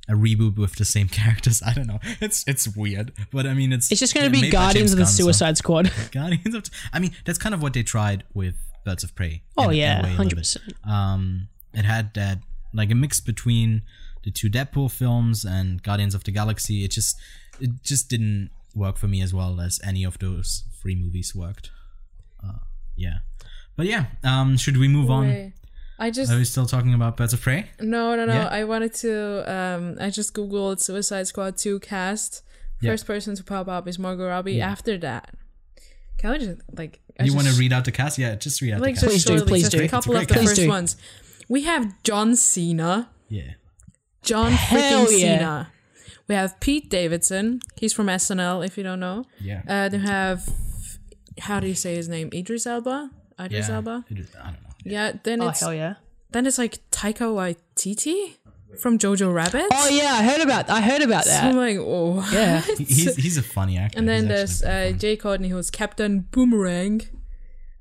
[0.09, 2.01] a reboot with the same characters, I don't know.
[2.21, 5.05] It's it's weird, but I mean it's It's just going to be Guardians of the
[5.05, 5.93] Gunn, so- Suicide Squad.
[6.13, 6.65] Guardians of.
[6.93, 9.43] I mean that's kind of what they tried with Birds of Prey.
[9.57, 10.73] Oh in- in yeah, way, a little hundred percent.
[10.89, 12.39] Um, it had that
[12.75, 13.83] like a mix between
[14.25, 16.85] the two Deadpool films and Guardians of the Galaxy.
[16.85, 17.17] It just
[17.61, 21.71] it just didn't work for me as well as any of those three movies worked.
[22.45, 22.59] Uh,
[22.97, 23.19] yeah,
[23.77, 24.07] but yeah.
[24.25, 25.53] Um, should we move on?
[26.03, 26.07] Wait.
[26.07, 27.71] I just Are we still talking about Birds of Prey?
[27.81, 28.33] no no no.
[28.35, 28.49] Yeah.
[28.49, 29.53] I wanted to.
[29.53, 32.43] Um, I just googled Suicide Squad two cast.
[32.81, 32.91] Yeah.
[32.91, 34.61] First person to pop up is Margot Robbie.
[34.61, 35.35] After that,
[36.19, 37.01] can I just like?
[37.21, 38.19] I you want to read out the cast?
[38.19, 39.13] Yeah, just read out like the cast.
[39.15, 39.83] just Please do, please just do.
[39.85, 40.41] a couple of the cast.
[40.41, 40.69] first Please do.
[40.69, 40.97] ones.
[41.49, 43.11] We have John Cena.
[43.29, 43.53] Yeah,
[44.23, 45.39] John Hell freaking yeah.
[45.39, 45.73] Cena.
[46.29, 47.61] We have Pete Davidson.
[47.77, 49.25] He's from SNL, if you don't know.
[49.41, 50.49] yeah, Uh, they have
[51.41, 52.31] how do you say his name?
[52.33, 53.11] Idris Elba.
[53.41, 53.75] Idris yeah.
[53.77, 54.05] Elba.
[54.11, 54.69] It is- I don't know.
[54.85, 55.13] Yeah.
[55.23, 55.95] Then Oh it's hell yeah!
[56.31, 58.37] then it's like Taika Waititi
[58.81, 59.67] from Jojo Rabbit.
[59.73, 62.27] Oh yeah, I heard about I heard about So I'm like, oh.
[62.33, 63.99] Yeah, He's he's a funny actor.
[63.99, 67.03] And then He's there's actually pretty uh, Jai Courtney, who's Captain Boomerang.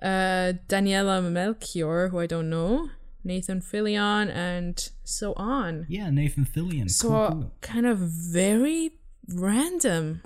[0.01, 2.89] Uh, Daniela Melchior, who I don't know.
[3.23, 5.85] Nathan Fillion, and so on.
[5.87, 6.89] yeah, Nathan Fillion.
[6.89, 7.51] So cool, cool.
[7.61, 8.93] kind of very
[9.33, 10.21] random.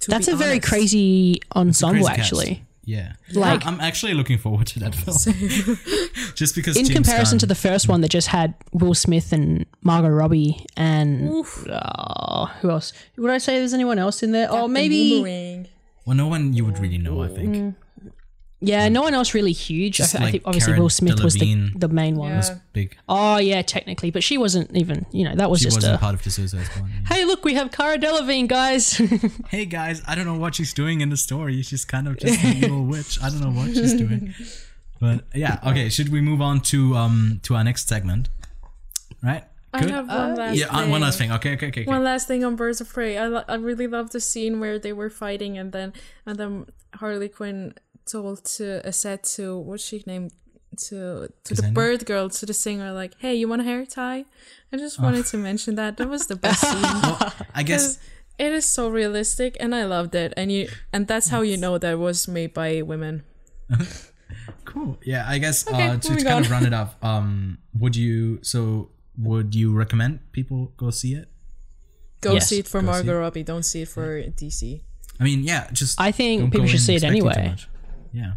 [0.00, 2.32] to that's be a very crazy ensemble Crazy cast.
[2.32, 2.64] actually.
[2.88, 5.16] Yeah, Like- I'm actually looking forward to that film.
[6.36, 9.32] Just because In James comparison Gunn- to the first one that just had Will Smith
[9.32, 11.66] and Margot Robbie and Oof.
[11.68, 12.92] uh, who else?
[13.16, 14.46] Would I say there's anyone else in there?
[14.50, 15.66] Oh, maybe Boomerang.
[16.06, 17.74] Well, no one you would really know, I think.
[18.66, 20.00] Yeah, no one else really huge.
[20.00, 21.80] I, Just I like think obviously Cara Will Smith was the, Delevingne.
[21.80, 22.30] the main one.
[22.32, 22.58] Yeah.
[22.72, 22.96] Big.
[23.08, 25.06] Oh yeah, technically, but she wasn't even.
[25.12, 25.98] You know, that was She just wasn't a.
[25.98, 26.88] part of the Suicide Squad.
[26.88, 27.14] yeah.
[27.14, 29.00] Hey, look, we have Cara Delevingne, guys.
[29.48, 31.62] Hey guys, I don't know what she's doing in the story.
[31.62, 33.18] She's kind of just a evil witch.
[33.22, 34.34] I don't know what she's doing.
[35.00, 35.88] But yeah, okay.
[35.88, 38.28] Should we move on to um to our next segment?
[39.22, 39.44] Right.
[39.72, 40.66] I have one last yeah.
[40.68, 40.88] thing.
[40.88, 41.32] uh, One last thing.
[41.32, 41.52] Okay.
[41.54, 41.66] Okay.
[41.68, 41.82] Okay.
[41.82, 41.90] okay.
[41.90, 43.18] One last thing on Birds of Prey.
[43.18, 45.92] I, lo- I really love the scene where they were fighting and then
[46.24, 47.74] and then Harley Quinn
[48.06, 50.32] told to uh, said to what's she named
[50.76, 51.72] to to the Cassandra?
[51.74, 54.24] bird girl to the singer like hey you want a hair tie
[54.72, 57.98] I just wanted to mention that that was the best scene I guess.
[58.38, 61.78] it is so realistic and I loved it and you and that's how you know
[61.78, 63.24] that it was made by women
[64.64, 64.98] Cool.
[65.04, 65.24] Yeah.
[65.26, 66.56] I guess Okay, uh, to, to kind of on.
[66.58, 66.96] run it up.
[67.02, 68.38] Um, would you?
[68.42, 71.28] So would you recommend people go see it?
[72.20, 73.18] go Yes, see it for go Margot.
[73.18, 74.82] Robbie don't see it for DC
[75.18, 75.70] I mean, yeah.
[75.72, 76.00] Just.
[76.00, 77.56] I think people should see it expecting too anyway.
[78.12, 78.32] Yeah.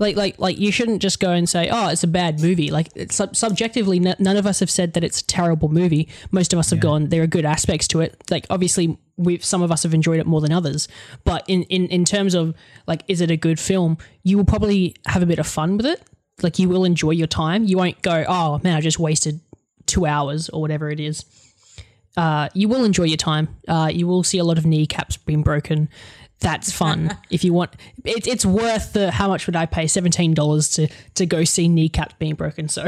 [0.00, 2.70] like like like you shouldn't just go and say oh it's a bad movie.
[2.70, 6.08] Like sub- subjectively n- none of us have said that it's a terrible movie.
[6.30, 8.16] Most of us have gone there are good aspects to it.
[8.30, 10.88] Like obviously we've some of us have enjoyed it more than others.
[11.24, 12.54] But in in in terms of
[12.86, 13.98] like is it a good film?
[14.24, 16.02] You will probably have a bit of fun with it.
[16.42, 17.64] Like you will enjoy your time.
[17.64, 19.40] You won't go oh man i just wasted
[19.86, 21.24] two hours or whatever it is.
[22.16, 23.48] Uh, you will enjoy your time.
[23.66, 25.88] Uh, you will see a lot of kneecaps being broken.
[26.44, 27.16] That's fun.
[27.30, 27.72] if you want,
[28.04, 29.10] it, it's worth the.
[29.10, 29.86] How much would I pay?
[29.88, 32.68] Seventeen dollars to to go see kneecaps being broken.
[32.68, 32.86] So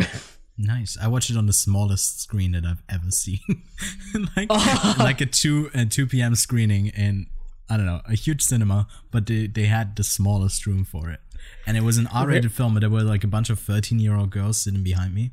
[0.59, 0.97] Nice.
[1.03, 3.41] I watched it on the smallest screen that I've ever seen,
[4.37, 4.95] like Oh.
[4.99, 6.35] like a two a two p.m.
[6.35, 7.27] screening in
[7.69, 11.21] I don't know a huge cinema, but they they had the smallest room for it,
[11.67, 14.57] and it was an R-rated film, but there were like a bunch of thirteen-year-old girls
[14.59, 15.33] sitting behind me.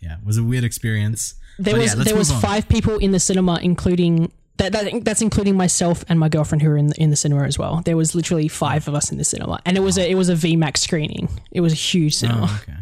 [0.00, 1.34] Yeah, it was a weird experience.
[1.58, 2.40] there But was yeah, there was on.
[2.40, 4.32] five people in the cinema, including.
[4.58, 7.44] That, that, that's including myself and my girlfriend who were in the, in the cinema
[7.44, 7.82] as well.
[7.84, 10.28] There was literally five of us in the cinema, and it was a it was
[10.30, 11.28] a VMAX screening.
[11.50, 12.46] It was a huge cinema.
[12.48, 12.78] Oh, okay.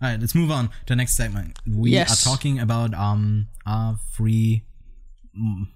[0.00, 1.58] All right, let's move on to the next segment.
[1.66, 2.26] We Yes.
[2.26, 4.64] are talking about um our three
[5.40, 5.68] mm,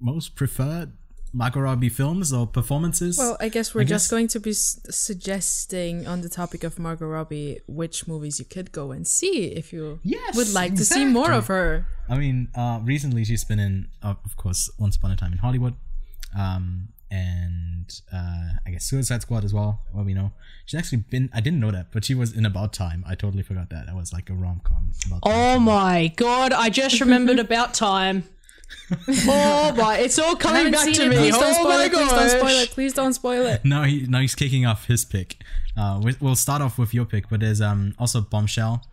[0.00, 0.92] most preferred
[1.36, 3.18] Margot Robbie films or performances.
[3.18, 6.62] Well, I guess we're I just guess- going to be s- suggesting on the topic
[6.64, 10.74] of Margot Robbie which movies you could go and see if you Yes, would like
[10.76, 11.86] to see more of her.
[12.08, 15.38] I mean, uh, recently she's been in, uh, of course, Once Upon a Time in
[15.38, 15.74] Hollywood,
[16.38, 19.82] um, and uh, I guess Suicide Squad as well.
[19.92, 20.32] Well, we know
[20.66, 21.30] she's actually been.
[21.32, 23.04] I didn't know that, but she was in About Time.
[23.06, 23.86] I totally forgot that.
[23.86, 24.90] That was like a rom com.
[25.22, 26.52] Oh my god!
[26.52, 28.24] I just remembered about time.
[29.08, 29.98] oh my!
[29.98, 31.08] It's all coming back to it.
[31.08, 31.16] me.
[31.16, 31.92] Please don't oh spoil my it.
[31.92, 32.70] Please don't spoil it.
[32.70, 33.64] Please don't spoil it.
[33.64, 35.36] Now he now he's kicking off his pick.
[35.76, 38.84] Uh, we, we'll start off with your pick, but there's um also Bombshell,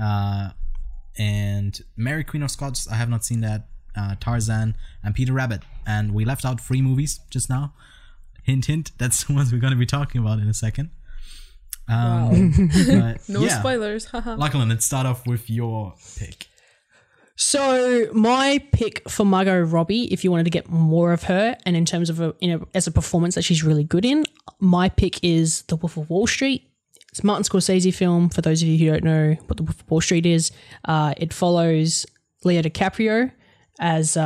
[0.00, 0.50] uh,
[1.18, 2.88] and Mary Queen of Scots.
[2.88, 3.68] I have not seen that.
[3.96, 7.72] Uh, Tarzan and Peter Rabbit, and we left out three movies just now.
[8.44, 8.92] Hint, hint.
[8.98, 10.90] That's the ones we're going to be talking about in a second.
[11.88, 12.52] Um,
[12.86, 13.58] but No yeah.
[13.58, 14.04] spoilers.
[14.04, 14.34] haha.
[14.36, 16.46] Lachlan, let's start off with your pick.
[17.40, 21.76] So my pick for Margot Robbie, if you wanted to get more of her, and
[21.76, 24.24] in terms of a, you know, as a performance that she's really good in,
[24.58, 26.68] my pick is The Wolf of Wall Street.
[27.12, 28.28] It's a Martin Scorsese film.
[28.28, 30.50] For those of you who don't know what The Wolf of Wall Street is,
[30.86, 32.04] uh, it follows
[32.42, 33.30] Leo DiCaprio
[33.78, 34.20] as uh,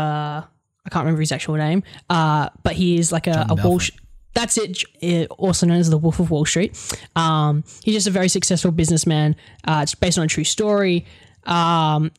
[0.86, 3.78] I can't remember his actual name, uh, but he is like a, a Wall.
[3.78, 3.90] Belfort.
[4.32, 6.78] That's it, uh, also known as the Wolf of Wall Street.
[7.14, 9.36] Um, he's just a very successful businessman.
[9.68, 11.04] Uh, it's based on a true story.
[11.44, 12.10] Um,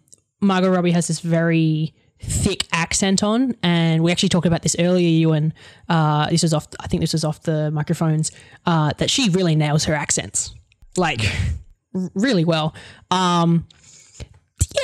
[0.43, 5.07] Margot Robbie has this very thick accent on, and we actually talked about this earlier.
[5.07, 5.53] You and
[5.89, 6.67] uh, this was off.
[6.79, 8.31] I think this was off the microphones.
[8.65, 10.53] Uh, that she really nails her accents,
[10.97, 11.21] like
[12.13, 12.75] really well.
[13.11, 13.67] Um,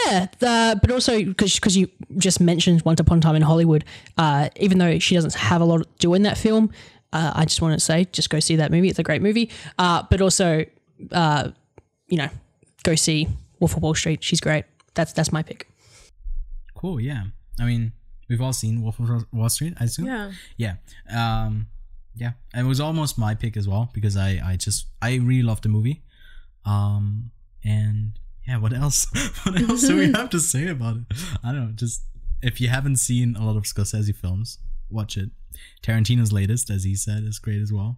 [0.05, 3.85] yeah, the, but also because you just mentioned Once Upon a Time in Hollywood,
[4.17, 6.71] uh, even though she doesn't have a lot to do in that film,
[7.13, 8.89] uh, I just want to say, just go see that movie.
[8.89, 9.49] It's a great movie.
[9.77, 10.65] Uh, but also,
[11.11, 11.49] uh,
[12.07, 12.29] you know,
[12.83, 13.27] go see
[13.59, 14.23] Wolf of Wall Street.
[14.23, 14.65] She's great.
[14.93, 15.67] That's that's my pick.
[16.75, 16.99] Cool.
[16.99, 17.25] Yeah.
[17.59, 17.91] I mean,
[18.29, 19.73] we've all seen Wolf of Wall Street.
[19.79, 20.05] I assume.
[20.05, 20.31] Yeah.
[20.57, 20.75] yeah
[21.09, 21.67] um
[22.15, 25.63] yeah it was almost my pick as well because i i just i really loved
[25.63, 26.03] the movie
[26.65, 27.31] um
[27.63, 29.07] and yeah what else
[29.43, 31.03] what else do we have to say about it
[31.43, 32.03] i don't know just
[32.41, 35.29] if you haven't seen a lot of scorsese films watch it
[35.81, 37.97] tarantino's latest as he said is great as well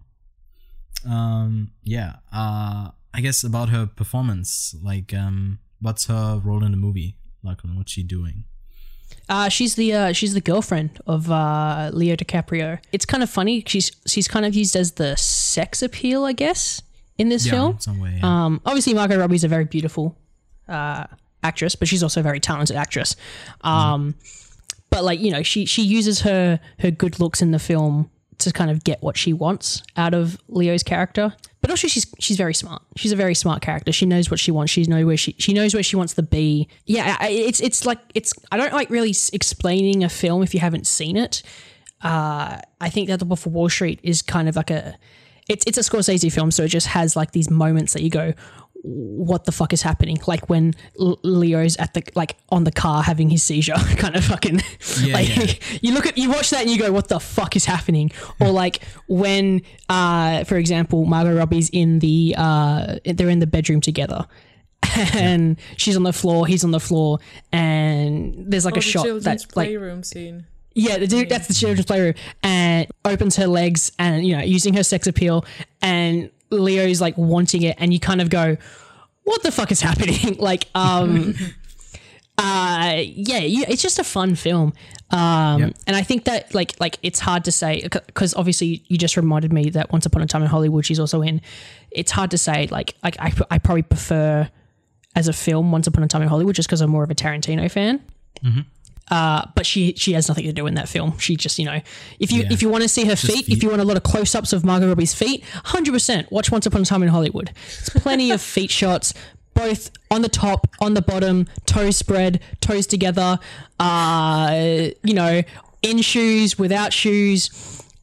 [1.08, 6.76] um yeah uh i guess about her performance like um what's her role in the
[6.86, 8.44] movie like what's she doing
[9.28, 12.78] Uh, she's the uh, she's the girlfriend of uh, Leo DiCaprio.
[12.92, 13.62] It's kind of funny.
[13.66, 16.82] She's she's kind of used as the sex appeal, I guess,
[17.18, 17.70] in this yeah film.
[17.72, 18.30] in some way yeah.
[18.44, 20.16] Um, obviously, Margot Robbie's a very beautiful
[20.68, 21.04] uh,
[21.42, 23.16] actress, but she's also a very talented actress.
[23.62, 24.14] Um,
[24.90, 28.50] But like you know, she she uses her her good looks in the film to
[28.52, 31.34] kind of get what she wants out of Leo's character.
[31.62, 32.82] But also she's she's very smart.
[32.96, 33.92] She's a very smart character.
[33.92, 34.72] She knows what she wants.
[34.72, 36.68] She knows where she she knows where she wants to be.
[36.86, 38.34] Yeah, it's it's like it's.
[38.50, 41.42] I don't like really explaining a film if you haven't seen it.
[42.02, 44.98] Uh, I think that The Wolf of Wall Street is kind of like a.
[45.48, 48.34] It's it's a Scorsese film, so it just has like these moments that you go,
[48.84, 50.18] what the fuck is happening?
[50.26, 54.24] Like when L- Leo's at the like on the car having his seizure, kind of
[54.24, 54.60] fucking.
[55.02, 55.78] Yeah, like yeah.
[55.82, 58.10] you look at you watch that and you go, what the fuck is happening?
[58.40, 63.80] Or like when, uh, for example, Margot Robbie's in the uh, they're in the bedroom
[63.80, 64.26] together.
[65.14, 67.18] And she's on the floor, he's on the floor,
[67.52, 70.44] and there's like Oh, a the shot children's that like playroom scene.
[70.74, 74.74] yeah, the dude, that's the children's playroom, and opens her legs and you know using
[74.74, 75.44] her sex appeal,
[75.80, 78.56] and Leo's like wanting it, and you kind of go,
[79.24, 81.34] "What the fuck is happening?" like, um,
[82.38, 84.72] uh, yeah, you, it's just a fun film,
[85.10, 85.76] um, Yep.
[85.86, 89.52] and I think that like like it's hard to say because obviously you just reminded
[89.52, 91.40] me that Once Upon a Time in Hollywood she's also in.
[91.90, 94.48] It's hard to say like like I I probably prefer
[95.14, 97.14] as a film Once Upon a Time in Hollywood just because I'm more of a
[97.14, 98.00] Tarantino fan
[99.12, 101.18] Uh, but she she has nothing to do in that film.
[101.18, 101.80] She just you know
[102.18, 102.52] if you Yeah.
[102.54, 104.52] if you want to see her feet, if you want a lot of close ups
[104.54, 107.50] of Margot Robbie's feet, hundred percent watch Once Upon a Time in Hollywood.
[107.78, 109.12] It's plenty of feet shots,
[109.52, 113.38] both on the top, on the bottom, toes spread, toes together.
[113.78, 115.42] Uh, you know,
[115.82, 117.50] in shoes, without shoes.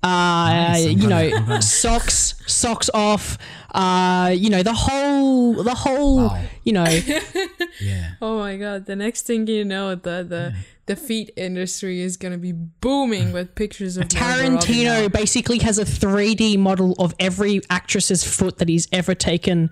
[0.02, 3.38] Uh, you know, socks, socks off.
[3.74, 6.42] Uh, you know, the whole, the whole, Wow.
[6.64, 6.86] you know,
[7.82, 8.12] Yeah.
[8.22, 8.86] Oh my god!
[8.86, 10.54] The next thing you know, the the
[10.90, 15.86] the feet industry is gonna be booming with pictures of Margot Tarantino basically has a
[15.86, 19.70] 3D model of every actress's foot that he's ever taken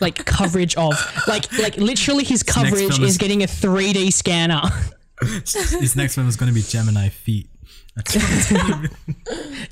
[0.00, 0.94] like coverage of.
[1.28, 4.60] Like like literally his coverage is, is- getting a 3D scanner.
[5.22, 7.48] His next one is going to be Gemini Feet.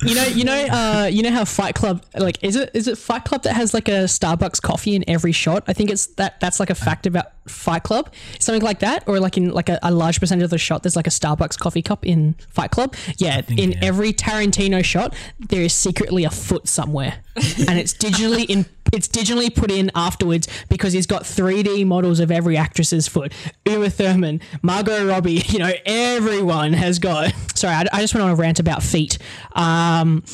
[0.03, 2.99] You know, you know, uh, you know how Fight Club like is it is it
[2.99, 5.65] Fight Club that has like a Starbucks coffee in every shot?
[5.67, 9.21] I think it's that that's like a fact about Fight Club, something like that, or
[9.21, 11.83] like in like a, a large percentage of the shot, there's like a Starbucks coffee
[11.83, 12.95] cup in Fight Club.
[13.19, 13.79] Yeah, think, in yeah.
[13.83, 18.67] every Tarantino shot, there is secretly a foot somewhere, and it's digitally in.
[18.93, 23.33] It's digitally put in afterwards because he's got 3D models of every actress's foot.
[23.67, 27.33] Uma Thurman, Margot Robbie, you know, everyone has got.
[27.55, 29.19] Sorry, I, I just went on a rant about feet.
[29.53, 30.25] Um,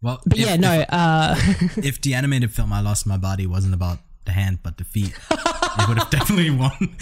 [0.00, 0.80] well, but if, yeah, no.
[0.88, 4.78] Uh, if, if the animated film I Lost My Body wasn't about the hand but
[4.78, 6.72] the feet, it would have definitely won.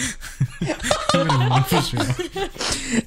[0.60, 0.76] it
[1.14, 2.00] would have won for sure.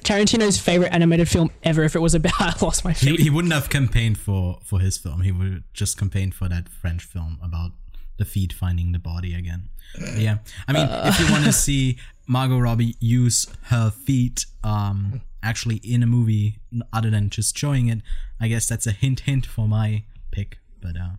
[0.02, 1.82] Tarantino's favorite animated film ever.
[1.84, 3.20] If it was about I lost my He, feet.
[3.20, 5.22] he wouldn't have campaigned for for his film.
[5.22, 7.72] He would just campaigned for that French film about
[8.16, 9.68] the feet finding the body again.
[9.98, 15.20] But yeah, I mean, if you want to see Margot Robbie use her feet, um,
[15.44, 16.58] actually in a movie
[16.92, 17.98] other than just showing it,
[18.40, 20.02] I guess that's a hint, hint for my
[20.32, 20.58] pick.
[20.80, 21.10] But uh,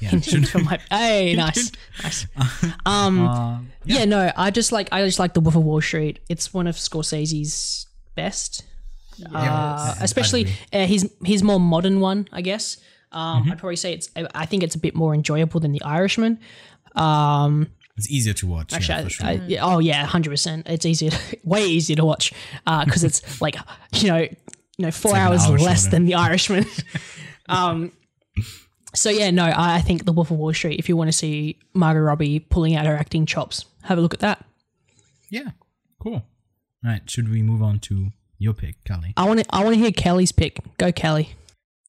[0.00, 1.70] yeah, shouldn't- From my- hey, nice,
[2.02, 2.26] nice.
[2.86, 4.04] Um, uh, yeah.
[4.04, 6.18] no, I just like I just like The Wolf of Wall Street.
[6.28, 7.86] It's one of Scorsese's
[8.16, 8.64] best,
[9.32, 12.78] uh, especially uh, his his more modern one, I guess.
[13.12, 14.08] Um, I'd probably say it's.
[14.34, 16.38] I think it's a bit more enjoyable than The Irishman.
[16.96, 18.72] Um, it's easier to watch.
[18.72, 19.26] Actually, yeah, sure.
[19.26, 20.66] I- oh yeah, hundred percent.
[20.68, 21.10] It's easier,
[21.44, 22.32] way easier to watch
[22.64, 23.56] because it's like
[23.94, 24.36] you know, you
[24.78, 25.90] know, four like hours hour less shorter.
[25.90, 26.66] than The Irishman.
[27.48, 27.92] um,
[28.94, 30.78] so yeah, no, I, I think The Wolf of Wall Street.
[30.78, 34.14] If you want to see Margot Robbie pulling out her acting chops, have a look
[34.14, 34.44] at that.
[35.30, 35.50] yeah,
[36.02, 36.14] cool.
[36.84, 39.12] All right, should we move on to your pick, Kally?
[39.16, 40.58] I want to, I want to hear Kally's pick.
[40.78, 41.30] Go, Kally.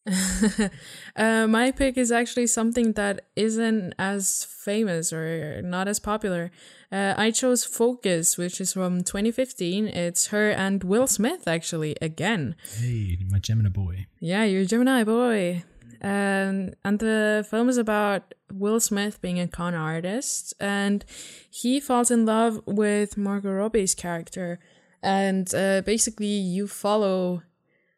[1.16, 6.50] Uh, my pick is actually something that isn't as famous or not as popular.
[6.92, 9.88] Uh, I chose Focus, which is from 2015.
[9.90, 12.56] It's her and Will Smith, actually, again.
[12.80, 14.08] Hey, my Gemini boy.
[14.20, 15.64] Yeah, you're a Gemini boy.
[16.02, 21.06] Um, and the film is about Will Smith being a con artist, and
[21.50, 24.60] he falls in love with Margot Robbie's character.
[25.02, 27.44] And uh, basically, you follow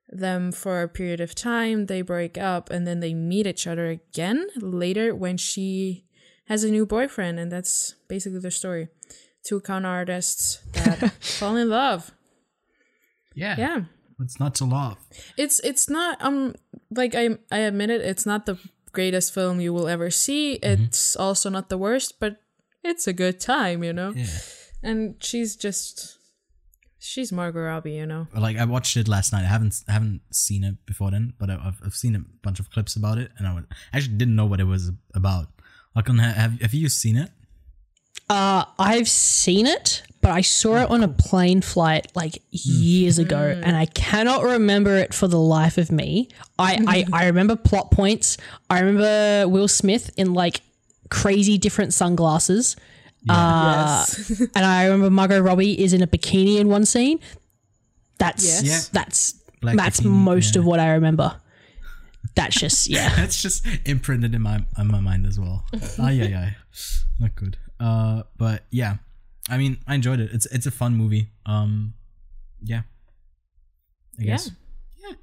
[0.09, 1.87] them for a period of time.
[1.87, 6.05] They break up, and then they meet each other again later when she
[6.47, 8.87] has a new boyfriend, and that's basically their story.
[9.47, 12.11] Two con artists that fall in love.
[13.33, 13.81] Yeah, Yeah.
[14.21, 14.97] It's not to love?
[15.37, 16.55] It's it's not um
[16.89, 18.57] like I I admit it, it's not the
[18.93, 20.53] greatest film you will ever see.
[20.63, 22.37] It's also not the worst, but
[22.81, 24.13] it's a good time, you know.
[24.15, 24.25] Yeah.
[24.81, 26.14] And she's just
[27.05, 28.27] she's Margot Robbie, you know.
[28.35, 29.43] like I watched it last night.
[29.43, 32.59] I haven't I haven't seen it before then, but I- I've I've seen a bunch
[32.59, 35.47] of clips about it, and I would- actually didn't know what it was about.
[35.95, 37.29] Like, have have you seen it?
[38.29, 43.37] Uh, I've seen it, but I saw it on a plane flight like years ago,
[43.63, 46.29] and I cannot remember it for the life of me.
[46.57, 48.37] I, I, I remember plot points.
[48.69, 50.61] I remember Will Smith in like
[51.09, 52.75] crazy different sunglasses.
[53.29, 54.39] Uh, yes.
[54.55, 57.19] and I remember Margot Robbie is in a bikini in one scene.
[58.19, 58.89] That's Yes.
[58.89, 60.59] That's Black that's bikini, most yeah.
[60.59, 61.39] of what I remember.
[62.35, 63.15] That's just yeah.
[63.15, 65.65] That's just imprinted in my in my mind as well.
[65.99, 66.49] Ah, yeah, yeah,
[67.19, 67.57] not good.
[67.79, 68.97] Uh, but yeah,
[69.49, 70.31] I mean, I enjoyed it.
[70.33, 71.29] It's it's a fun movie.
[71.45, 71.93] Um,
[72.61, 72.81] yeah,
[74.19, 74.25] I Yeah.
[74.31, 74.51] guess.
[74.97, 75.15] Yeah.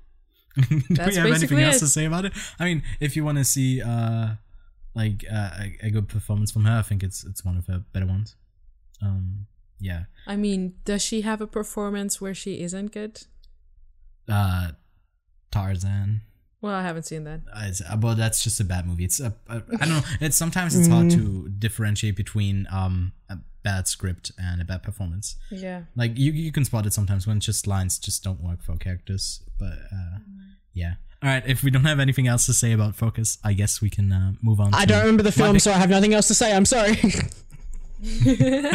[0.68, 1.80] Do That's we have anything basically else it.
[1.80, 2.32] to say about it?
[2.58, 4.34] I mean, if you want to see uh,
[4.94, 7.84] like uh, a, a good performance from her, I think it's it's one of her
[7.92, 8.36] better ones.
[9.00, 9.46] Um,
[9.80, 10.04] yeah.
[10.26, 13.22] I mean, does she have a performance where she isn't good?
[14.28, 14.72] Uh,
[15.50, 16.22] Tarzan.
[16.60, 17.40] Well, I haven't seen that.
[17.52, 19.04] Uh, It's, uh, well, that's just a bad movie.
[19.04, 20.02] It's a, a, I don't know.
[20.20, 25.36] It's sometimes it's hard to differentiate between um a bad script and a bad performance.
[25.50, 25.82] Yeah.
[25.96, 29.42] Like you you can spot it sometimes when just lines just don't work for characters.
[29.58, 30.18] But uh,
[30.74, 30.94] yeah.
[31.22, 31.42] All right.
[31.46, 34.32] If we don't have anything else to say about Focus, I guess we can uh,
[34.42, 34.74] move on.
[34.74, 35.62] I to don't remember the film, pick.
[35.62, 36.54] so I have nothing else to say.
[36.54, 36.98] I'm sorry.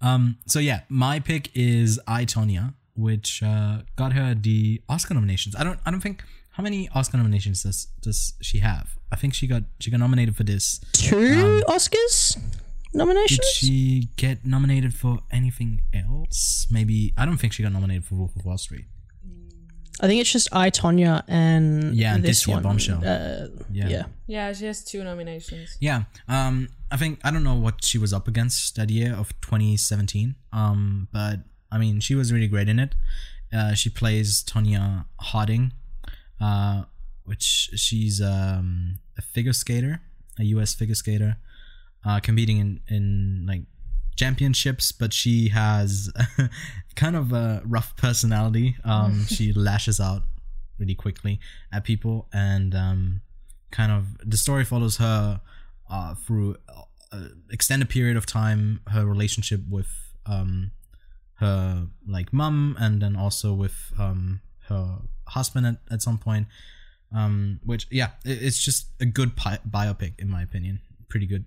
[0.00, 0.36] Um.
[0.46, 5.56] So yeah, my pick is I Tonya, which uh, got her the Oscar nominations.
[5.56, 5.80] I don't.
[5.86, 8.96] I don't think how many Oscar nominations does does she have?
[9.10, 10.78] I think she got she got nominated for this.
[10.92, 12.36] Two Oscars
[12.92, 12.92] nominations.
[12.92, 13.46] Did nominations.
[13.56, 16.66] she get nominated for anything else?
[16.70, 18.84] Maybe I don't think she got nominated for Wolf of Wall Street.
[20.00, 22.62] I think it's just I Tonya and Yeah, and this this year, one.
[22.64, 22.98] Bombshell.
[22.98, 23.88] Uh, Yeah.
[23.88, 24.04] yeah.
[24.26, 25.76] Yeah, she has two nominations.
[25.80, 26.04] Yeah.
[26.28, 26.68] Um.
[26.90, 30.34] I think I don't know what she was up against that year of 2017.
[30.52, 31.08] Um.
[31.12, 31.40] But
[31.70, 32.94] I mean, she was really great in it.
[33.52, 35.72] Uh, she plays Tonya Harding,
[36.40, 36.84] uh,
[37.24, 40.00] which she's um a figure skater,
[40.38, 40.74] a U.S.
[40.74, 41.36] figure skater,
[42.04, 43.62] uh, competing in in like
[44.16, 46.12] championships, but she has
[46.96, 48.76] kind of a rough personality.
[48.84, 50.22] Um, she lashes out
[50.78, 51.40] really quickly
[51.72, 53.20] at people, and um,
[53.70, 55.40] kind of the story follows her
[55.90, 56.56] uh, through
[57.12, 59.88] an extended period of time, her relationship with
[60.26, 60.72] um,
[61.34, 64.98] her like mum, and then also with um, her
[65.28, 66.46] husband at, at some point.
[67.14, 70.80] Um, which yeah, it, it's just a good pi- biopic in my opinion.
[71.08, 71.44] Pretty good,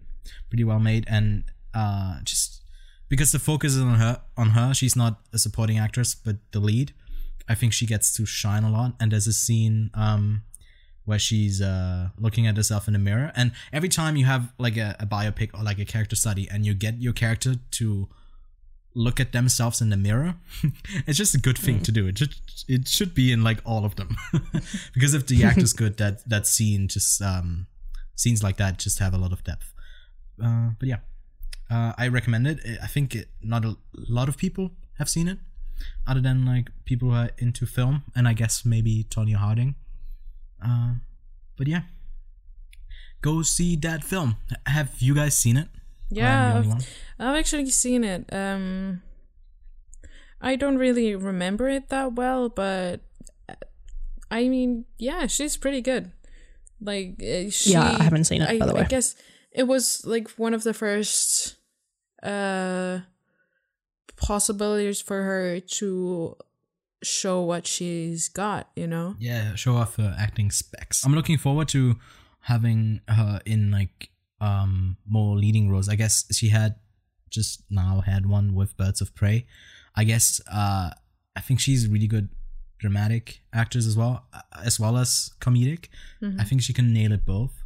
[0.50, 1.44] pretty well made, and
[1.74, 2.57] uh, just
[3.10, 6.60] because the focus is on her, on her, she's not a supporting actress, but the
[6.60, 6.94] lead.
[7.50, 10.44] I think she gets to shine a lot, and there's a scene um,
[11.06, 14.76] where she's uh, looking at herself in the mirror, and every time you have like
[14.76, 18.10] a, a biopic or like a character study, and you get your character to
[18.94, 20.36] look at themselves in the mirror,
[21.08, 22.08] it's just a good thing to do.
[22.08, 24.18] It just it should be in like all of them,
[24.94, 27.68] because if the actor's good, that that scene just um,
[28.16, 29.74] scenes like that just have a lot of depth.
[30.44, 30.98] Uh, but yeah,
[31.70, 32.60] uh, I recommend it.
[32.82, 35.40] I think it, not a lot of people have seen it,
[36.08, 39.76] other than like people who are into film, and I guess maybe Tonya Harding.
[40.64, 40.96] Uh,
[41.58, 41.82] but yeah,
[43.22, 44.38] go see that film.
[44.66, 45.68] Have you guys seen it?
[46.16, 46.88] Or am I the Yeah, I've.
[47.20, 48.26] I've actually seen it.
[48.32, 49.02] Um,
[50.42, 53.02] I don't really remember it that well, but
[53.50, 53.56] uh,
[54.32, 56.12] I mean, yeah, she's pretty good.
[56.80, 59.16] Like, uh, she, Yeah, I haven't seen it, I, by the way, I guess
[59.52, 61.57] it was like one of the first
[62.24, 63.00] uh
[64.16, 66.36] possibilities for her to
[67.04, 68.70] show what she's got.
[68.76, 69.16] You know.
[69.20, 71.06] Yeah, show off her acting specs.
[71.06, 71.96] I'm looking forward to
[72.42, 74.10] having her in like
[74.40, 75.90] um more leading roles.
[75.90, 76.76] I guess she had
[77.30, 79.46] just now had one with Birds of Prey.
[79.96, 80.92] I guess uh
[81.36, 82.30] I think she's really good
[82.80, 85.86] dramatic actors as well, uh, as well as comedic.
[86.40, 87.64] I think she can nail it both,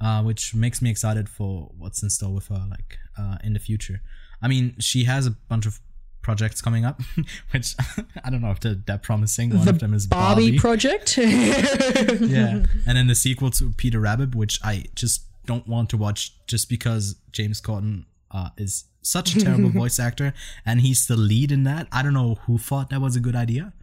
[0.00, 3.58] uh, which makes me excited for what's in store with her like uh, in the
[3.58, 4.00] future.
[4.42, 5.80] I mean, she has a bunch of
[6.22, 7.00] projects coming up,
[7.52, 7.74] which
[8.24, 9.56] I don't know if they're that promising.
[9.56, 10.58] One of them is Barbie, Barbie.
[10.58, 11.16] project.
[11.18, 16.34] yeah, and then the sequel to Peter Rabbit, which I just don't want to watch
[16.46, 20.32] just because James Corden uh, is such a terrible voice actor
[20.64, 21.86] and he's the lead in that.
[21.92, 23.74] I don't know who thought that was a good idea,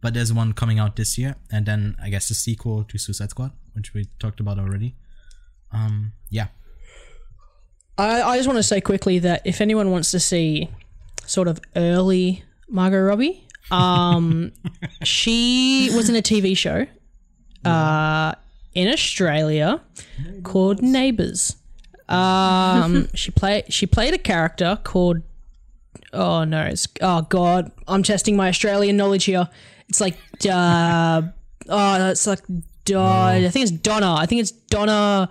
[0.00, 3.30] but there's one coming out this year, and then I guess the sequel to Suicide
[3.30, 4.96] Squad, which we talked about already.
[5.76, 6.48] Um, yeah,
[7.98, 10.70] I, I just want to say quickly that if anyone wants to see
[11.26, 14.52] sort of early Margot Robbie, um,
[15.02, 16.86] she was in a TV show
[17.64, 18.32] uh,
[18.74, 19.80] in Australia
[20.42, 21.56] called Neighbours.
[22.08, 25.22] Um, she played she played a character called
[26.12, 29.48] oh no it's oh god I'm testing my Australian knowledge here.
[29.88, 30.16] It's like
[30.48, 31.22] uh,
[31.68, 32.40] oh it's like
[32.92, 34.14] uh, I think it's Donna.
[34.14, 35.28] I think it's Donna.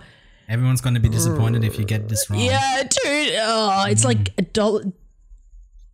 [0.48, 2.40] Everyone's gonna be disappointed if you get this wrong.
[2.40, 3.34] Yeah, dude.
[3.38, 4.84] Oh, it's like adult.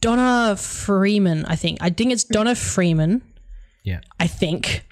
[0.00, 1.44] Donna Freeman.
[1.44, 1.78] I think.
[1.80, 3.22] I think it's Donna Freeman.
[3.84, 4.00] Yeah.
[4.18, 4.84] I think.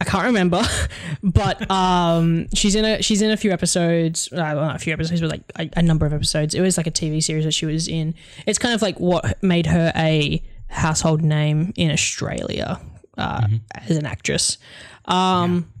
[0.00, 0.62] I can't remember,
[1.24, 4.28] but um, she's in a she's in a few episodes.
[4.32, 6.54] Uh, well, not a few episodes, but like a, a number of episodes.
[6.54, 8.14] It was like a TV series that she was in.
[8.46, 12.80] It's kind of like what made her a household name in Australia
[13.16, 14.58] uh, as an actress.
[15.06, 15.72] Um,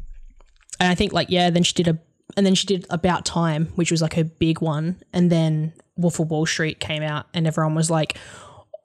[0.80, 1.98] and I think like yeah, then she did a
[2.38, 6.20] and then she did About Time, which was like her big one, and then Wolf
[6.20, 8.16] of Wall Street came out, and everyone was like,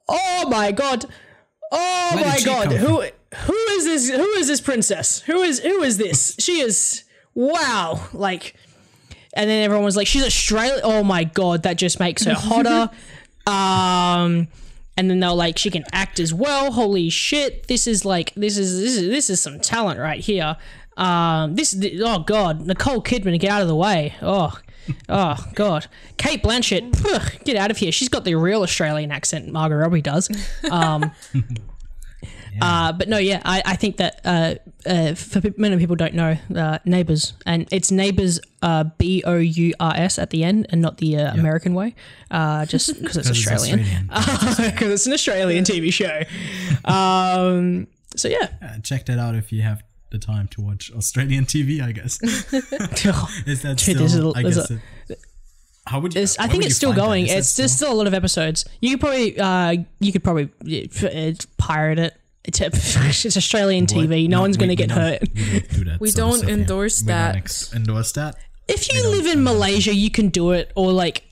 [0.08, 1.06] "Oh my god,
[1.70, 3.02] oh Where my god, who
[3.36, 4.10] who is this?
[4.10, 5.20] Who is this princess?
[5.20, 6.34] Who is who is this?
[6.40, 8.56] she is wow, like."
[9.36, 12.90] And then everyone was like, "She's Australian." Oh my god, that just makes her hotter.
[13.46, 14.48] um,
[14.96, 17.68] and then they're like, "She can act as well." Holy shit!
[17.68, 20.56] This is like this is this is this is some talent right here.
[20.96, 24.14] Um, this oh god, Nicole Kidman, get out of the way.
[24.22, 24.56] Oh,
[25.08, 25.86] oh god,
[26.16, 27.92] Cate Blanchett, pugh, get out of here.
[27.92, 29.50] She's got the real Australian accent.
[29.50, 30.30] Margot Robbie does.
[30.70, 31.10] Um,
[32.60, 34.54] uh, but no, yeah, I, I think that uh,
[34.86, 39.74] uh, for many people don't know uh, neighbors, and it's neighbors uh, B O U
[39.80, 41.94] R S at the end, and not the uh, American way,
[42.30, 44.08] uh, just because it's it's Australian.
[44.08, 46.22] Because it's an Australian TV show.
[46.84, 49.82] Um, so yeah, check that out if you have
[50.14, 51.80] the time to watch Australian TV.
[51.82, 52.22] I guess
[53.46, 53.98] is that still?
[53.98, 54.70] there's a- I guess.
[54.70, 54.80] it,
[55.86, 56.22] how would you?
[56.22, 57.24] It's, I think it's you still going.
[57.26, 58.64] Is that It's there's still- still a lot of episodes.
[58.80, 60.48] You could probably uh, you could probably
[61.02, 62.14] uh, uh, pirate it.
[62.46, 62.60] It's,
[63.24, 64.08] it's Australian What?
[64.08, 64.28] TV.
[64.28, 65.22] No, one's going to get don't- hurt.
[65.34, 66.00] We don't do that.
[66.00, 66.58] We sort don't stuff here.
[66.58, 67.36] endorse We don't that.
[67.36, 68.36] ex- endorse that.
[68.68, 70.72] If you live in Malaysia, you can do it.
[70.74, 71.24] Or like,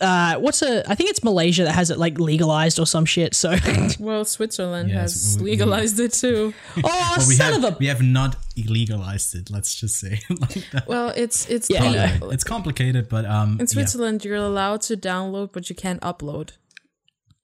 [0.00, 0.88] uh, what's a?
[0.90, 3.34] I think it's Malaysia that has it like legalized or some shit.
[3.34, 3.56] So,
[3.98, 6.52] Well, Switzerland Yes, has we- we- legalized it too.
[6.84, 9.50] oh, But we son have of a we have not illegalized it.
[9.50, 10.86] Let's just say like that.
[10.86, 12.32] Well, it's it's Yeah, the- I.
[12.34, 13.64] It's complicated, but um, in yeah.
[13.66, 16.50] Switzerland you're allowed to download, but you can't upload.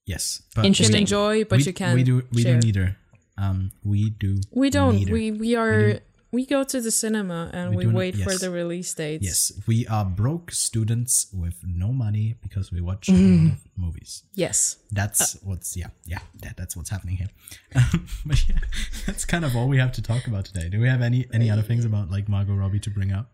[0.07, 1.01] yes, but You can Interesting.
[1.01, 1.95] enjoy, but we, you can't.
[1.95, 2.61] we do we share.
[2.61, 2.97] do neither.
[3.39, 4.41] Um, we do.
[4.53, 4.97] We don't.
[4.97, 5.13] neither.
[5.13, 6.01] We we are.
[6.33, 9.25] We go to the cinema and We we, do not- wait for the release dates.
[9.25, 14.23] Yes, we are broke students with no money because we watch a lot of movies.
[14.35, 14.77] Yes.
[14.93, 17.29] That's what's yeah yeah that, that's what's happening here.
[18.27, 18.59] but yeah,
[19.07, 20.69] that's kind of all we have to talk about today.
[20.69, 23.33] Do we have any any other things about like Margot Robbie to bring up?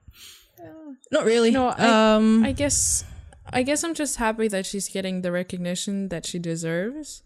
[1.12, 1.50] not really.
[1.50, 3.04] No, I, um, I guess
[3.52, 7.22] I guess I'm just happy that she's getting the recognition that she deserves.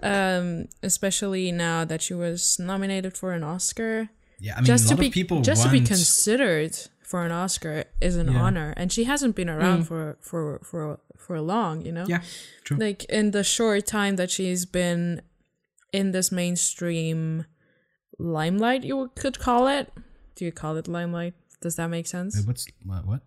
[0.00, 4.10] Um, especially now that she was nominated for an Oscar.
[4.40, 7.32] Yeah, I mean just a to be of people just to be considered for an
[7.32, 8.42] Oscar is an Yeah.
[8.42, 9.86] honor, and she hasn't been around mm.
[9.86, 11.84] for for for for long.
[11.84, 12.22] You know, Yeah,
[12.64, 12.76] true.
[12.76, 15.22] like in the short time that she's been
[15.92, 17.46] in this mainstream
[18.18, 19.92] limelight, you could call it.
[20.36, 21.34] Do you call it limelight?
[21.60, 22.36] Does that make sense?
[22.36, 23.06] Wait, what's what?
[23.06, 23.22] what?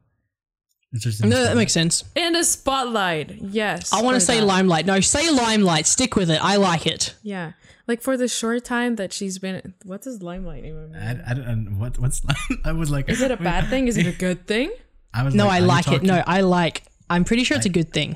[1.24, 2.04] No, that makes sense.
[2.16, 3.94] In the spotlight, yes.
[3.94, 4.46] I want to say that.
[4.46, 4.86] limelight.
[4.86, 5.86] No, say limelight.
[5.88, 6.44] Stick with it.
[6.44, 7.16] I like it.
[7.24, 7.54] Yeah,
[7.92, 9.58] like for the short time that she's been.
[9.92, 11.02] What does limelight even mean?
[11.02, 12.20] I, I don't what what's
[12.70, 13.84] I was like Is it a bad thing?
[13.92, 14.70] Is it a good thing?
[15.14, 16.02] I was No, like, I like it.
[16.04, 16.84] No, I like.
[17.14, 18.12] I'm pretty sure it's a good thing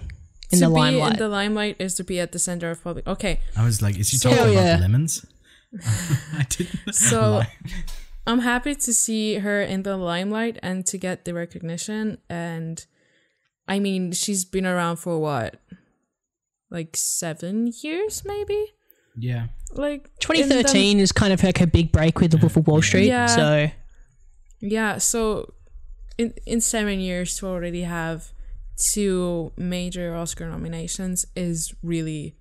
[0.52, 1.14] in to the be limelight.
[1.14, 3.06] in the limelight is to be at the center of public.
[3.16, 4.78] Okay, I was like, is he So- talking Hell about yeah.
[4.80, 5.26] lemons?
[6.42, 6.94] I didn't.
[6.94, 7.52] So- lie.
[8.28, 12.18] I'm happy to see her in the limelight and to get the recognition.
[12.30, 12.84] And
[13.68, 15.60] I mean, she's been around for what,
[16.72, 18.62] like seven years, maybe.
[19.18, 22.56] Yeah, Like in the- 2013 is kind of like her big break with the Wolf
[22.58, 23.08] of Wall Street.
[23.08, 23.26] Yeah.
[23.28, 23.72] So
[24.62, 25.54] Yeah, so
[26.18, 28.32] in in seven years to already have
[28.94, 32.36] two major Oscar nominations is really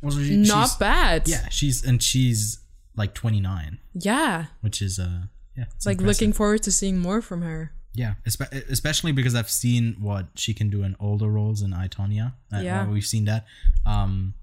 [0.00, 1.28] well, she- not bad.
[1.28, 2.58] Yeah, she's and she's
[2.96, 4.46] like 29, Yeah.
[4.60, 5.22] which is uh
[5.56, 6.06] yeah, it's Like impressive.
[6.20, 7.72] looking forward to seeing more from her.
[7.94, 11.90] Yeah, espe- especially because I've seen what she can do in older roles in Itonia.
[11.90, 12.32] Tonya.
[12.52, 12.86] Uh, Yeah.
[12.88, 13.44] we've seen that.
[13.84, 14.41] Um, yeah,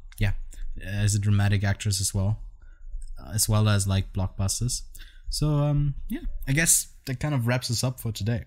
[0.83, 2.39] as a dramatic actress as well,
[3.19, 4.81] uh, as well as like blockbusters.
[5.29, 8.45] So um, yeah, I guess that kind of wraps us up for today.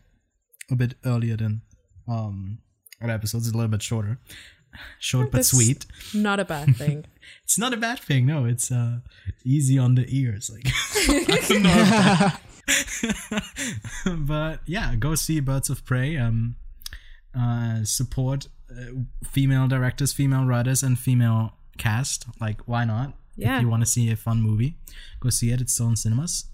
[0.70, 1.62] A bit earlier than
[2.09, 2.59] um
[3.03, 4.18] other episodes, a little bit shorter,
[4.99, 5.87] short but That's- sweet.
[6.14, 7.05] Not a bad thing.
[7.45, 8.26] It's not a bad thing.
[8.26, 8.99] No, it's uh
[9.45, 10.51] easy on the ears.
[10.53, 12.28] Like I don't know.
[14.26, 16.16] but yeah, go see Birds of Prey.
[16.16, 16.57] Um,
[17.39, 18.93] uh, support uh,
[19.24, 22.27] female directors, female writers, and female cast.
[22.41, 23.14] Like, why not?
[23.37, 23.57] Yeah.
[23.57, 24.77] If you want to see a fun movie,
[25.20, 25.61] go see it.
[25.61, 26.47] It's still in cinemas.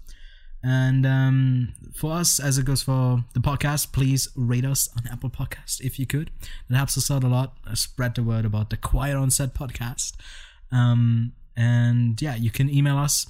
[0.61, 5.29] And um, for us, as it goes for the podcast, please rate us on Apple
[5.29, 6.31] Podcast if you could.
[6.69, 7.55] That helps us out a lot.
[7.65, 10.15] Uh, Spread the word about the Quiet on Set podcast.
[10.71, 13.27] Um, and yeah, you can email us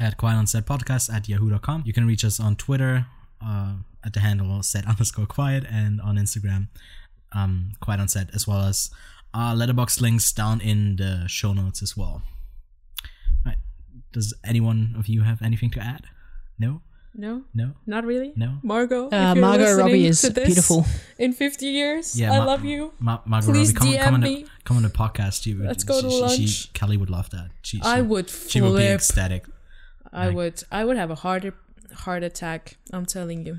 [0.00, 1.84] at quietonsetpodcast at yahoo.com.
[1.86, 3.06] You can reach us on Twitter
[3.44, 6.68] uh, at the handle set underscore quiet and on Instagram
[7.32, 8.90] um, quiet on set as well as
[9.34, 12.22] uh, Letterboxd links down in the show notes as well.
[13.44, 13.56] Right.
[14.12, 16.06] Does anyone of you have anything to add?
[16.58, 16.82] No?
[17.12, 17.72] No, No?
[17.86, 18.32] not really.
[18.36, 18.58] No?
[18.62, 19.08] Margot.
[19.10, 20.86] Uh, Margot Robbie is this beautiful.
[21.18, 22.92] In 50 years, Yeah, I Ma- love you.
[23.00, 24.46] Ma- Margot Please Robbie, come, come, on DM the, me.
[24.64, 25.44] come on the podcast.
[25.44, 26.72] You, Let's go she, to she- she- lunch.
[26.72, 27.50] Kally would love that.
[27.62, 29.44] She, she, I would She would be ecstatic.
[30.12, 30.62] I Like- would.
[30.70, 31.44] I would have a heart
[31.94, 32.76] heart attack.
[32.92, 33.58] I'm telling you.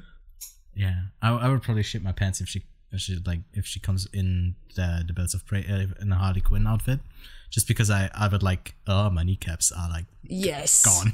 [0.73, 3.79] Yeah, I, I would probably shit my pants if she, if she like if she
[3.79, 6.99] comes in the the Birds of Prey uh, in a Harley Quinn outfit,
[7.49, 10.83] just because I I would like oh my kneecaps are like Yes.
[10.85, 11.13] gone.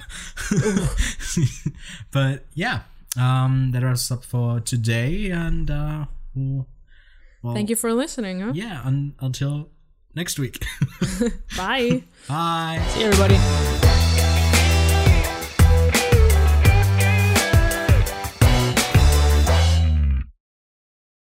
[2.12, 2.82] but yeah,
[3.18, 6.06] um, that wraps up for today, and uh,
[6.36, 6.68] we'll,
[7.42, 8.42] well, Thank you for listening.
[8.42, 8.52] Huh?
[8.54, 9.70] Yeah, un- until
[10.14, 10.64] next week.
[11.58, 12.04] Bye.
[12.28, 12.86] Bye.
[12.90, 13.87] See you, everybody.